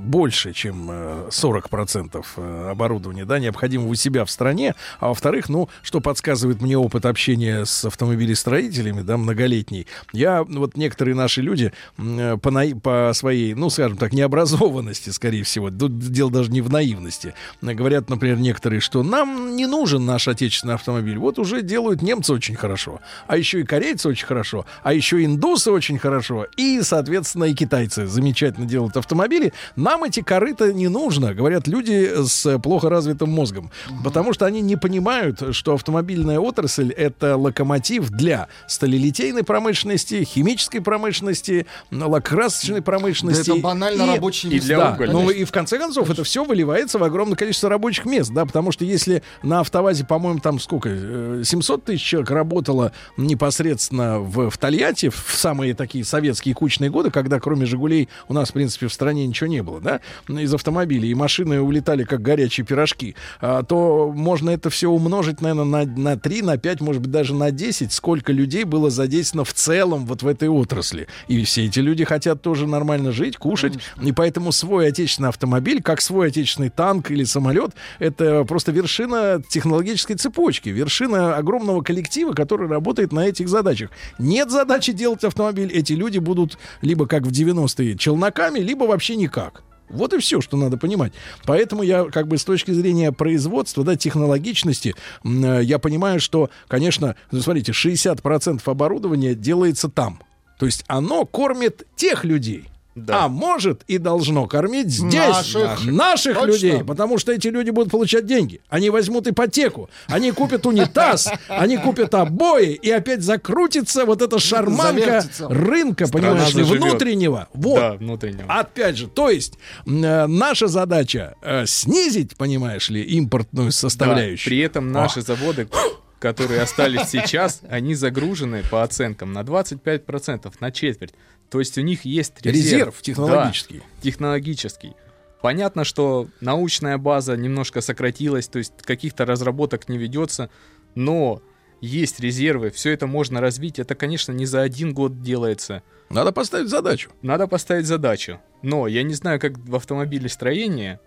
больше, 0.00 0.52
чем 0.52 0.88
э, 0.90 1.28
40% 1.30 2.24
э, 2.36 2.68
оборудования, 2.70 3.24
да, 3.24 3.38
необходимого 3.38 3.88
у 3.88 3.94
себя 3.94 4.24
в 4.24 4.30
стране, 4.30 4.74
а 5.00 5.08
во-вторых, 5.08 5.48
ну, 5.48 5.68
что 5.82 6.00
подсказывает 6.00 6.60
мне 6.60 6.78
опыт 6.78 7.06
общения 7.06 7.64
с 7.64 7.84
автомобилестроителями, 7.84 9.02
да, 9.02 9.16
многолетний, 9.16 9.86
я, 10.12 10.42
вот 10.44 10.76
некоторые 10.76 11.14
наши 11.14 11.42
люди 11.42 11.72
по, 11.96 12.64
по 12.82 13.10
своей, 13.14 13.54
ну, 13.54 13.70
скажем 13.70 13.96
так, 13.96 14.12
необразованности, 14.12 15.10
скорее 15.10 15.42
всего, 15.42 15.53
тут 15.60 15.98
дело 15.98 16.30
даже 16.30 16.50
не 16.50 16.60
в 16.60 16.70
наивности, 16.70 17.34
говорят, 17.62 18.08
например, 18.10 18.38
некоторые, 18.38 18.80
что 18.80 19.02
нам 19.02 19.56
не 19.56 19.66
нужен 19.66 20.04
наш 20.04 20.28
отечественный 20.28 20.74
автомобиль, 20.74 21.18
вот 21.18 21.38
уже 21.38 21.62
делают 21.62 22.02
немцы 22.02 22.32
очень 22.32 22.54
хорошо, 22.56 23.00
а 23.26 23.36
еще 23.36 23.60
и 23.60 23.64
корейцы 23.64 24.08
очень 24.08 24.26
хорошо, 24.26 24.66
а 24.82 24.92
еще 24.92 25.20
и 25.22 25.24
индусы 25.26 25.70
очень 25.70 25.98
хорошо, 25.98 26.46
и, 26.56 26.80
соответственно, 26.82 27.44
и 27.44 27.54
китайцы 27.54 28.06
замечательно 28.06 28.66
делают 28.66 28.96
автомобили, 28.96 29.52
нам 29.76 30.04
эти 30.04 30.20
корыта 30.20 30.72
не 30.72 30.88
нужно, 30.88 31.34
говорят 31.34 31.66
люди 31.68 32.10
с 32.26 32.58
плохо 32.58 32.88
развитым 32.88 33.30
мозгом, 33.30 33.70
потому 34.02 34.32
что 34.32 34.46
они 34.46 34.60
не 34.60 34.76
понимают, 34.76 35.54
что 35.54 35.74
автомобильная 35.74 36.38
отрасль— 36.38 36.90
это 36.96 37.36
локомотив 37.36 38.10
для 38.10 38.48
сталелитейной 38.66 39.42
промышленности, 39.44 40.24
химической 40.24 40.80
промышленности, 40.80 41.66
лакрасочной 41.90 42.76
Да 42.80 42.82
промышленности. 42.82 43.50
это 43.50 43.60
банально 43.60 44.02
и- 44.02 44.06
рабочие 44.14 44.52
и 44.52 44.54
места. 44.56 44.66
для 44.68 44.78
да, 44.78 44.92
угольной. 44.92 45.12
ну 45.14 45.30
и 45.30 45.43
в 45.44 45.52
конце 45.52 45.78
концов 45.78 46.10
это 46.10 46.24
все 46.24 46.44
выливается 46.44 46.98
в 46.98 47.04
огромное 47.04 47.36
количество 47.36 47.68
рабочих 47.68 48.04
мест, 48.04 48.30
да, 48.32 48.44
потому 48.44 48.72
что 48.72 48.84
если 48.84 49.22
на 49.42 49.60
автовазе, 49.60 50.04
по-моему, 50.04 50.40
там 50.40 50.58
сколько, 50.58 50.88
э, 50.92 51.42
700 51.44 51.84
тысяч 51.84 52.02
человек 52.02 52.30
работало 52.30 52.92
непосредственно 53.16 54.20
в, 54.20 54.50
в 54.50 54.58
Тольятти 54.58 55.08
в 55.08 55.32
самые 55.34 55.74
такие 55.74 56.04
советские 56.04 56.54
кучные 56.54 56.90
годы, 56.90 57.10
когда 57.10 57.40
кроме 57.40 57.66
«Жигулей» 57.66 58.08
у 58.28 58.34
нас, 58.34 58.50
в 58.50 58.52
принципе, 58.52 58.88
в 58.88 58.92
стране 58.92 59.26
ничего 59.26 59.48
не 59.48 59.62
было, 59.62 59.80
да, 59.80 60.00
из 60.28 60.52
автомобилей, 60.54 61.10
и 61.10 61.14
машины 61.14 61.60
улетали 61.60 62.04
как 62.04 62.22
горячие 62.22 62.66
пирожки, 62.66 63.16
а, 63.40 63.62
то 63.62 64.12
можно 64.14 64.50
это 64.50 64.70
все 64.70 64.88
умножить, 64.88 65.40
наверное, 65.40 65.86
на, 65.86 66.00
на 66.00 66.18
3, 66.18 66.42
на 66.42 66.56
5, 66.56 66.80
может 66.80 67.02
быть, 67.02 67.10
даже 67.10 67.34
на 67.34 67.50
10, 67.50 67.92
сколько 67.92 68.32
людей 68.32 68.64
было 68.64 68.90
задействовано 68.90 69.44
в 69.44 69.52
целом 69.52 70.06
вот 70.06 70.22
в 70.22 70.26
этой 70.26 70.48
отрасли. 70.48 71.08
И 71.28 71.42
все 71.44 71.66
эти 71.66 71.80
люди 71.80 72.04
хотят 72.04 72.42
тоже 72.42 72.66
нормально 72.66 73.12
жить, 73.12 73.36
кушать, 73.36 73.74
и 74.02 74.12
поэтому 74.12 74.52
свой 74.52 74.88
отечественный 74.88 75.28
автомобиль, 75.34 75.82
как 75.82 76.00
свой 76.00 76.28
отечественный 76.28 76.70
танк 76.70 77.10
или 77.10 77.24
самолет, 77.24 77.72
это 77.98 78.44
просто 78.44 78.72
вершина 78.72 79.42
технологической 79.48 80.16
цепочки, 80.16 80.68
вершина 80.70 81.36
огромного 81.36 81.82
коллектива, 81.82 82.32
который 82.32 82.68
работает 82.68 83.12
на 83.12 83.26
этих 83.26 83.48
задачах. 83.48 83.90
Нет 84.18 84.50
задачи 84.50 84.92
делать 84.92 85.24
автомобиль, 85.24 85.70
эти 85.72 85.92
люди 85.92 86.18
будут 86.18 86.58
либо 86.80 87.06
как 87.06 87.22
в 87.24 87.30
90-е 87.30 87.96
челноками, 87.96 88.60
либо 88.60 88.84
вообще 88.84 89.16
никак. 89.16 89.62
Вот 89.90 90.14
и 90.14 90.18
все, 90.18 90.40
что 90.40 90.56
надо 90.56 90.76
понимать. 90.76 91.12
Поэтому 91.44 91.82
я 91.82 92.04
как 92.04 92.26
бы 92.26 92.38
с 92.38 92.44
точки 92.44 92.70
зрения 92.70 93.12
производства, 93.12 93.84
да, 93.84 93.96
технологичности, 93.96 94.94
э, 95.24 95.60
я 95.62 95.78
понимаю, 95.78 96.20
что, 96.20 96.50
конечно, 96.68 97.16
ну, 97.30 97.40
смотрите, 97.40 97.72
60% 97.72 98.62
оборудования 98.64 99.34
делается 99.34 99.88
там. 99.88 100.20
То 100.58 100.66
есть 100.66 100.84
оно 100.88 101.26
кормит 101.26 101.86
тех 101.96 102.24
людей. 102.24 102.64
Да. 102.94 103.24
А 103.24 103.28
может 103.28 103.82
и 103.88 103.98
должно 103.98 104.46
кормить 104.46 104.88
здесь 104.90 105.14
Наших. 105.14 105.84
наших 105.86 106.34
Точно. 106.38 106.52
людей, 106.52 106.84
потому 106.84 107.18
что 107.18 107.32
эти 107.32 107.48
люди 107.48 107.70
будут 107.70 107.90
получать 107.90 108.24
деньги. 108.26 108.60
Они 108.68 108.88
возьмут 108.90 109.26
ипотеку, 109.26 109.90
они 110.06 110.30
купят 110.30 110.64
унитаз, 110.64 111.28
они 111.48 111.76
купят 111.76 112.14
обои, 112.14 112.72
и 112.74 112.90
опять 112.90 113.22
закрутится 113.22 114.04
вот 114.04 114.22
эта 114.22 114.38
шарманка 114.38 115.00
Завертится. 115.22 115.48
рынка, 115.48 116.06
понимаешь 116.08 116.52
заживет. 116.52 116.80
внутреннего. 116.82 117.48
Вот. 117.52 117.80
Да, 117.80 117.92
внутреннего. 117.94 118.44
Опять 118.52 118.96
же, 118.96 119.08
то 119.08 119.28
есть 119.28 119.54
э, 119.86 120.26
наша 120.26 120.68
задача 120.68 121.34
э, 121.42 121.66
снизить, 121.66 122.36
понимаешь 122.36 122.90
ли, 122.90 123.02
импортную 123.02 123.68
Да, 123.68 123.72
составляющую. 123.72 124.50
при 124.50 124.58
этом 124.60 124.92
наши 124.92 125.20
заводы, 125.20 125.68
которые 126.20 126.62
остались 126.62 127.08
сейчас, 127.08 127.60
они 127.68 127.94
загружены 127.94 128.62
по 128.70 128.82
оценкам 128.82 129.32
на 129.32 129.40
25%, 129.40 130.52
на 130.60 130.70
четверть. 130.72 131.12
То 131.50 131.58
есть 131.60 131.78
у 131.78 131.82
них 131.82 132.04
есть 132.04 132.40
резерв. 132.42 132.64
Резерв 132.64 133.02
технологический. 133.02 133.78
Да, 133.78 133.84
технологический. 134.02 134.92
Понятно, 135.40 135.84
что 135.84 136.28
научная 136.40 136.96
база 136.98 137.36
немножко 137.36 137.80
сократилась, 137.80 138.48
то 138.48 138.58
есть 138.58 138.72
каких-то 138.80 139.26
разработок 139.26 139.88
не 139.88 139.98
ведется, 139.98 140.48
но 140.94 141.42
есть 141.80 142.18
резервы, 142.18 142.70
все 142.70 142.92
это 142.92 143.06
можно 143.06 143.40
развить. 143.40 143.78
Это, 143.78 143.94
конечно, 143.94 144.32
не 144.32 144.46
за 144.46 144.62
один 144.62 144.94
год 144.94 145.20
делается. 145.20 145.82
Надо 146.08 146.32
поставить 146.32 146.70
задачу. 146.70 147.10
Надо 147.20 147.46
поставить 147.46 147.86
задачу. 147.86 148.40
Но 148.62 148.86
я 148.86 149.02
не 149.02 149.12
знаю, 149.14 149.38
как 149.38 149.58
в 149.58 149.76
автомобилестроении. 149.76 150.98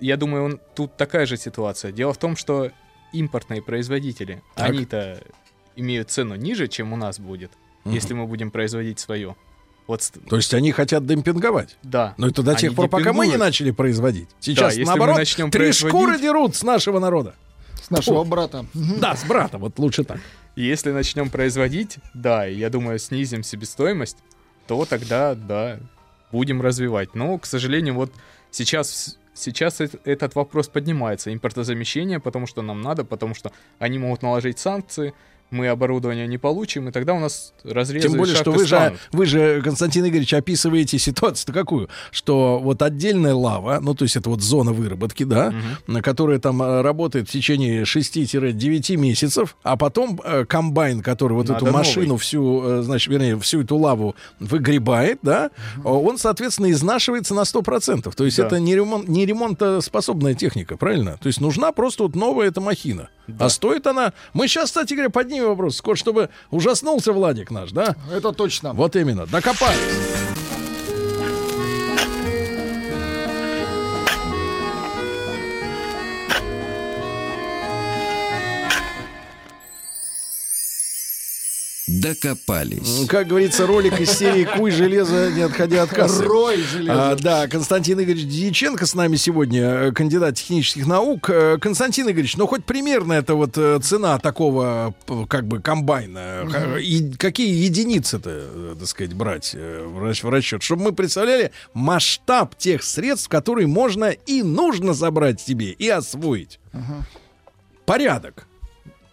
Я 0.00 0.16
думаю, 0.16 0.44
он, 0.44 0.60
тут 0.74 0.96
такая 0.96 1.26
же 1.26 1.36
ситуация. 1.36 1.92
Дело 1.92 2.12
в 2.14 2.18
том, 2.18 2.36
что 2.36 2.70
импортные 3.12 3.62
производители, 3.62 4.42
Так. 4.54 4.70
они-то 4.70 5.20
имеют 5.74 6.10
цену 6.10 6.36
ниже, 6.36 6.68
чем 6.68 6.92
у 6.92 6.96
нас 6.96 7.18
будет, 7.18 7.52
Мгм. 7.86 7.94
если 7.94 8.14
мы 8.14 8.26
будем 8.26 8.50
производить 8.50 8.98
свое. 8.98 9.34
Вот, 9.86 10.10
То 10.28 10.36
есть 10.36 10.52
они 10.52 10.72
хотят 10.72 11.06
демпинговать. 11.06 11.76
да. 11.84 12.14
Но 12.18 12.26
это 12.28 12.42
до 12.42 12.52
Они 12.52 12.60
тех 12.60 12.74
пор, 12.74 12.88
пока 12.88 13.12
мы 13.12 13.26
не 13.26 13.32
демпингуют. 13.32 13.40
начали 13.40 13.70
производить. 13.70 14.28
Сейчас, 14.40 14.72
если 14.72 14.82
мы 14.82 14.88
наоборот, 14.88 15.16
начнем 15.18 15.50
три 15.50 15.60
производить- 15.66 15.96
шкуры 15.96 16.18
дерут 16.20 16.56
с 16.56 16.62
нашего 16.64 16.98
народа. 16.98 17.34
С 17.80 17.90
нашего 17.90 18.24
брата. 18.24 18.66
Да, 18.74 19.14
с 19.14 19.24
брата, 19.24 19.58
вот 19.58 19.78
лучше 19.78 20.02
так. 20.02 20.18
Если 20.56 20.90
начнем 20.90 21.30
производить, 21.30 21.98
да, 22.14 22.48
и 22.48 22.56
я 22.56 22.68
думаю, 22.70 22.98
снизим 22.98 23.44
себестоимость, 23.44 24.16
то 24.66 24.84
тогда, 24.86 25.34
да, 25.36 25.78
будем 26.32 26.60
развивать. 26.62 27.14
Но, 27.14 27.38
к 27.38 27.46
сожалению, 27.46 27.94
вот 27.94 28.12
сейчас, 28.50 29.18
сейчас 29.34 29.80
эт- 29.80 30.00
этот 30.04 30.34
вопрос 30.34 30.66
поднимается. 30.66 31.32
Импортозамещение, 31.32 32.18
потому 32.18 32.48
что 32.48 32.62
нам 32.62 32.82
надо, 32.82 33.04
потому 33.04 33.36
что 33.36 33.52
они 33.78 33.98
могут 34.00 34.22
наложить 34.22 34.58
санкции, 34.58 35.14
мы 35.50 35.68
оборудование 35.68 36.26
не 36.26 36.38
получим, 36.38 36.88
и 36.88 36.92
тогда 36.92 37.14
у 37.14 37.20
нас 37.20 37.52
разрезы 37.64 38.08
Тем 38.08 38.18
более, 38.18 38.34
что 38.34 38.50
вы 38.50 38.66
же, 38.66 38.96
вы 39.12 39.26
же, 39.26 39.62
Константин 39.62 40.06
Игоревич, 40.06 40.34
описываете 40.34 40.98
ситуацию-то 40.98 41.52
какую? 41.52 41.88
Что 42.10 42.58
вот 42.58 42.82
отдельная 42.82 43.34
лава, 43.34 43.78
ну, 43.80 43.94
то 43.94 44.02
есть 44.04 44.16
это 44.16 44.28
вот 44.30 44.40
зона 44.42 44.72
выработки, 44.72 45.24
да, 45.24 45.54
на 45.86 46.02
которая 46.02 46.38
там 46.38 46.62
э, 46.62 46.82
работает 46.82 47.28
в 47.28 47.32
течение 47.32 47.84
6-9 47.84 48.96
месяцев, 48.96 49.56
а 49.62 49.76
потом 49.76 50.20
э, 50.24 50.44
комбайн, 50.44 51.02
который 51.02 51.34
вот 51.34 51.48
Надо 51.48 51.64
эту 51.64 51.72
машину 51.74 52.16
всю, 52.16 52.62
э, 52.62 52.82
значит, 52.82 53.08
вернее, 53.08 53.38
всю 53.38 53.62
эту 53.62 53.76
лаву 53.76 54.16
выгребает, 54.40 55.20
да, 55.22 55.50
э, 55.76 55.80
он, 55.82 56.18
соответственно, 56.18 56.70
изнашивается 56.70 57.34
на 57.34 57.44
100%. 57.44 58.12
То 58.14 58.24
есть 58.24 58.36
Да. 58.38 58.46
это 58.46 58.58
не, 58.58 58.74
ремонт, 58.74 59.08
не 59.08 59.26
ремонтоспособная 59.26 60.34
техника, 60.34 60.76
правильно? 60.76 61.18
То 61.20 61.28
есть 61.28 61.40
нужна 61.40 61.72
просто 61.72 62.04
вот 62.04 62.16
новая 62.16 62.48
эта 62.48 62.60
махина. 62.60 63.08
А 63.38 63.48
стоит 63.48 63.86
она... 63.86 64.12
Мы 64.34 64.46
сейчас, 64.48 64.66
кстати 64.66 64.94
говоря, 64.94 65.10
поднимем 65.10 65.35
вопрос, 65.42 65.76
скоро, 65.76 65.96
чтобы 65.96 66.30
ужаснулся 66.50 67.12
Владик 67.12 67.50
наш, 67.50 67.72
да? 67.72 67.96
Это 68.12 68.32
точно. 68.32 68.72
Вот 68.72 68.96
именно, 68.96 69.26
докопались. 69.26 70.35
Докопались. 82.14 83.06
Как 83.08 83.26
говорится, 83.28 83.66
ролик 83.66 84.00
из 84.00 84.10
серии 84.10 84.44
«Куй 84.44 84.70
железо, 84.70 85.30
не 85.32 85.42
отходя 85.42 85.82
от 85.82 85.90
кассы». 85.90 86.24
Рой 86.24 86.58
железо. 86.62 87.10
А, 87.12 87.16
да, 87.16 87.48
Константин 87.48 88.00
Игоревич 88.00 88.26
Дьяченко 88.26 88.86
с 88.86 88.94
нами 88.94 89.16
сегодня, 89.16 89.62
э, 89.62 89.92
кандидат 89.92 90.36
технических 90.36 90.86
наук. 90.86 91.28
Э, 91.30 91.58
Константин 91.58 92.06
Игоревич, 92.08 92.36
ну 92.36 92.46
хоть 92.46 92.64
примерно 92.64 93.12
это 93.14 93.34
вот 93.34 93.56
э, 93.58 93.78
цена 93.82 94.18
такого 94.18 94.94
как 95.28 95.46
бы 95.46 95.60
комбайна, 95.60 96.48
Ха- 96.50 96.78
и 96.78 97.12
какие 97.14 97.64
единицы-то, 97.64 98.76
так 98.78 98.88
сказать, 98.88 99.14
брать 99.14 99.54
в 99.54 100.02
рас- 100.02 100.22
в 100.22 100.28
расчет, 100.28 100.62
чтобы 100.62 100.84
мы 100.84 100.92
представляли 100.92 101.50
масштаб 101.74 102.56
тех 102.56 102.82
средств, 102.82 103.28
которые 103.28 103.66
можно 103.66 104.06
и 104.10 104.42
нужно 104.42 104.94
забрать 104.94 105.40
себе 105.40 105.70
и 105.72 105.88
освоить. 105.88 106.60
Порядок. 107.84 108.46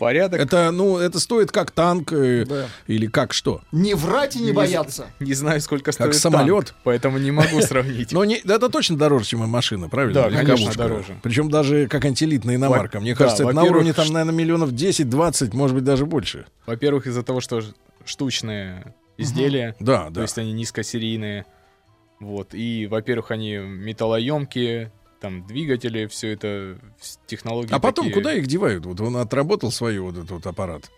Порядок, 0.04 0.40
Это, 0.40 0.72
ну, 0.72 0.98
это 0.98 1.20
стоит 1.20 1.52
как 1.52 1.72
танк 1.72 2.12
э, 2.14 2.46
Да. 2.46 2.68
или 2.88 3.08
как 3.08 3.34
что? 3.34 3.62
Не 3.72 3.94
врать 3.96 4.36
и 4.36 4.40
не 4.42 4.52
бояться. 4.52 5.08
не 5.20 5.34
знаю, 5.34 5.62
сколько 5.62 5.92
стоит 5.92 6.14
самолет. 6.16 6.68
танк, 6.68 6.80
поэтому 6.84 7.18
не 7.18 7.32
могу 7.32 7.62
сравнить. 7.62 8.12
Но 8.12 8.26
не, 8.26 8.36
это 8.38 8.70
точно 8.70 8.98
дороже, 8.98 9.26
чем 9.26 9.44
и 9.44 9.48
машина, 9.48 9.90
правильно? 9.90 10.30
Да, 10.30 10.30
конечно, 10.30 10.74
дороже. 10.74 11.18
Причем 11.24 11.50
даже 11.50 11.88
как 11.88 12.04
антилитная 12.06 12.56
иномарка. 12.56 13.00
Мне 13.00 13.14
да, 13.14 13.18
кажется, 13.24 13.44
это 13.44 13.54
на 13.54 13.64
уровне 13.64 13.94
там, 13.94 14.08
наверное, 14.12 14.34
миллионов 14.36 14.72
10-20, 14.72 15.56
может 15.56 15.76
быть, 15.76 15.84
даже 15.84 16.06
больше. 16.06 16.46
Во-первых, 16.66 17.08
из-за 17.08 17.24
того, 17.24 17.40
что 17.42 17.62
штучные 18.06 18.94
изделия, 19.18 19.76
Да, 19.80 20.06
то 20.06 20.12
да. 20.12 20.22
есть 20.24 20.38
они 20.38 20.52
низкосерийные. 20.54 21.46
Вот. 22.20 22.54
И, 22.54 22.88
во-первых, 22.88 23.32
они 23.32 23.58
металлоемкие, 23.58 24.92
там 25.24 25.48
двигатели, 25.48 26.06
все 26.08 26.34
это 26.34 26.78
технологии. 27.28 27.74
А 27.74 27.80
потом 27.80 28.08
такие. 28.08 28.22
куда 28.22 28.34
их 28.34 28.46
девают? 28.46 28.86
Вот 28.86 29.00
он 29.00 29.16
отработал 29.16 29.72
свой 29.72 29.98
вот 30.00 30.18
этот 30.18 30.32
вот 30.32 30.46
аппарат. 30.46 30.92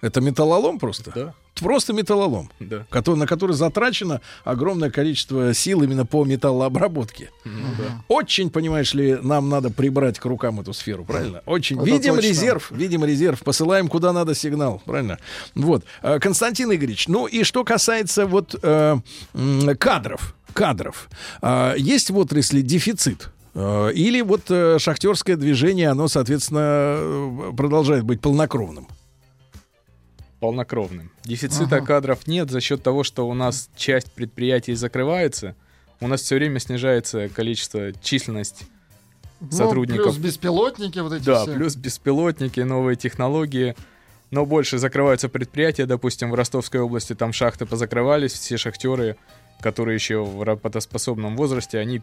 Это 0.00 0.22
металлолом 0.22 0.78
просто? 0.78 1.12
Да, 1.14 1.34
Просто 1.60 1.92
металлолом, 1.92 2.50
да. 2.58 2.86
кото- 2.88 3.16
на 3.16 3.26
который 3.26 3.52
затрачено 3.54 4.22
огромное 4.44 4.90
количество 4.90 5.52
сил 5.52 5.82
именно 5.82 6.06
по 6.06 6.24
металлообработке. 6.24 7.28
Ну 7.44 7.66
да. 7.76 8.02
Очень, 8.08 8.48
понимаешь 8.48 8.94
ли, 8.94 9.18
нам 9.20 9.50
надо 9.50 9.68
прибрать 9.68 10.18
к 10.18 10.24
рукам 10.24 10.58
эту 10.60 10.72
сферу, 10.72 11.04
правильно? 11.04 11.42
Очень. 11.44 11.76
Это 11.76 11.84
видим 11.84 12.14
точно. 12.14 12.28
резерв, 12.28 12.70
видим 12.70 13.04
резерв, 13.04 13.42
посылаем 13.42 13.88
куда 13.88 14.14
надо 14.14 14.34
сигнал, 14.34 14.80
правильно? 14.86 15.18
Вот. 15.54 15.84
Э, 16.00 16.18
Константин 16.18 16.72
Игоревич, 16.72 17.06
ну 17.08 17.26
и 17.26 17.42
что 17.42 17.62
касается 17.62 18.24
вот 18.24 18.54
э, 18.62 18.96
кадров, 19.78 20.34
кадров, 20.54 21.10
А, 21.42 21.74
есть 21.76 22.08
в 22.08 22.16
отрасли 22.16 22.62
дефицит? 22.62 23.28
Э, 23.54 23.90
Или 23.92 24.20
вот 24.20 24.42
э, 24.50 24.78
шахтерское 24.78 25.36
движение, 25.36 25.88
оно, 25.88 26.08
соответственно, 26.08 26.60
э, 26.62 27.52
продолжает 27.56 28.04
быть 28.04 28.20
полнокровным? 28.20 28.86
полнокровным. 30.40 31.10
Дефицита 31.24 31.76
Ага. 31.76 31.86
кадров 31.86 32.26
нет 32.26 32.50
за 32.50 32.60
счет 32.62 32.82
того, 32.82 33.04
что 33.04 33.28
у 33.28 33.34
нас 33.34 33.68
часть 33.76 34.10
предприятий 34.12 34.74
закрывается. 34.74 35.54
У 36.00 36.06
нас 36.08 36.22
все 36.22 36.36
время 36.36 36.58
снижается 36.60 37.28
количество, 37.28 37.92
численность 38.00 38.62
Ну, 39.40 39.50
сотрудников. 39.50 40.14
плюс 40.14 40.16
беспилотники 40.16 40.98
вот 41.00 41.12
эти 41.12 41.24
Да, 41.24 41.42
все. 41.42 41.54
плюс 41.54 41.76
беспилотники, 41.76 42.60
новые 42.60 42.96
технологии. 42.96 43.76
Но 44.30 44.46
больше 44.46 44.78
закрываются 44.78 45.28
предприятия, 45.28 45.84
допустим, 45.84 46.30
в 46.30 46.34
Ростовской 46.34 46.80
области 46.80 47.14
там 47.14 47.34
шахты 47.34 47.66
позакрывались, 47.66 48.32
все 48.32 48.56
шахтеры, 48.56 49.16
которые 49.60 49.96
еще 49.96 50.24
в 50.24 50.42
работоспособном 50.42 51.36
возрасте, 51.36 51.78
они 51.78 52.00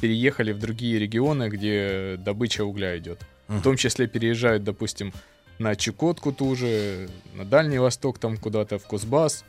переехали 0.00 0.52
в 0.52 0.58
другие 0.58 0.98
регионы, 0.98 1.48
где 1.48 2.16
добыча 2.18 2.64
угля 2.64 2.98
идет. 2.98 3.20
В 3.48 3.62
том 3.62 3.76
числе 3.76 4.06
переезжают, 4.06 4.62
допустим, 4.64 5.12
на 5.58 5.74
Чукотку 5.76 6.32
ту 6.32 6.54
же, 6.54 7.08
на 7.34 7.44
Дальний 7.44 7.78
Восток 7.78 8.18
там 8.18 8.36
куда-то, 8.36 8.78
в 8.78 8.84
Кузбасс. 8.86 9.44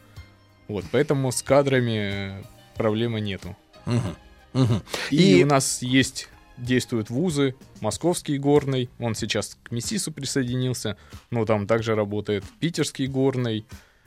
Вот, 0.68 0.86
поэтому 0.92 1.32
с 1.32 1.42
кадрами 1.44 2.44
проблемы 2.76 3.22
нету. 3.22 3.56
Мгм. 3.86 4.16
Мгм. 4.54 4.82
И, 5.12 5.40
И- 5.40 5.44
у 5.44 5.48
нас 5.48 5.82
есть, 5.82 6.28
действуют 6.58 7.10
вузы, 7.10 7.56
Московский 7.80 8.38
горный, 8.38 8.90
он 9.00 9.16
сейчас 9.16 9.58
к 9.64 9.72
МИСИСу 9.72 10.12
присоединился, 10.12 10.98
но 11.30 11.46
там 11.46 11.68
также 11.68 11.96
работает 11.96 12.44
Питерский 12.60 13.08
горный, 13.08 13.66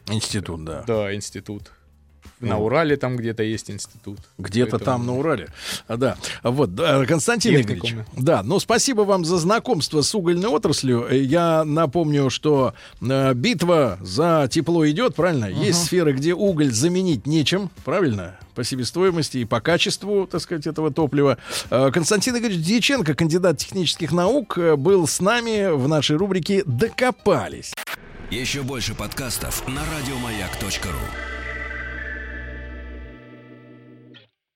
Институт, 0.09 0.64
да. 0.64 0.83
да, 0.87 1.14
институт. 1.14 1.70
На. 2.41 2.59
Урале 2.59 2.97
там 2.97 3.17
где-то 3.17 3.43
есть 3.43 3.71
институт. 3.71 4.19
Где-то 4.39 4.73
Поэтому- 4.73 4.85
там 4.99 5.07
на 5.07 5.17
Урале. 5.19 5.49
А, 5.89 5.97
да. 5.97 6.17
Вот, 6.43 6.75
да, 6.75 7.07
Константин 7.07 7.57
Техникумы. 7.57 7.91
Игоревич. 8.03 8.07
Да, 8.19 8.43
ну 8.43 8.59
спасибо 8.61 9.03
вам 9.03 9.25
за 9.25 9.39
знакомство 9.39 10.03
с 10.03 10.15
угольной 10.15 10.49
отраслью. 10.49 11.07
Э, 11.09 11.17
Я 11.19 11.65
напомню, 11.65 12.29
что 12.31 12.75
э, 13.01 13.33
битва 13.35 13.99
за 14.03 14.47
тепло 14.51 14.89
идет, 14.91 15.15
правильно? 15.15 15.47
Есть 15.47 15.85
сферы, 15.87 16.13
где 16.13 16.35
уголь 16.35 16.71
заменить 16.71 17.27
нечем, 17.27 17.71
правильно? 17.85 18.39
По 18.55 18.63
себестоимости 18.63 19.39
и 19.39 19.45
по 19.45 19.61
качеству, 19.61 20.27
так 20.27 20.41
сказать, 20.41 20.67
этого 20.67 20.93
топлива. 20.93 21.39
Э, 21.71 21.91
Константин 21.93 22.37
Игоревич 22.37 22.63
Дьяченко, 22.65 23.15
кандидат 23.15 23.59
технических 23.59 24.13
наук, 24.13 24.59
был 24.77 25.07
с 25.09 25.21
нами 25.21 25.75
в 25.75 25.89
нашей 25.89 26.17
рубрике 26.17 26.63
«Докопались». 26.67 27.73
Еще 28.31 28.63
больше 28.63 28.95
подкастов 28.95 29.67
на 29.69 29.81
радиомаяк.ру. 29.97 31.34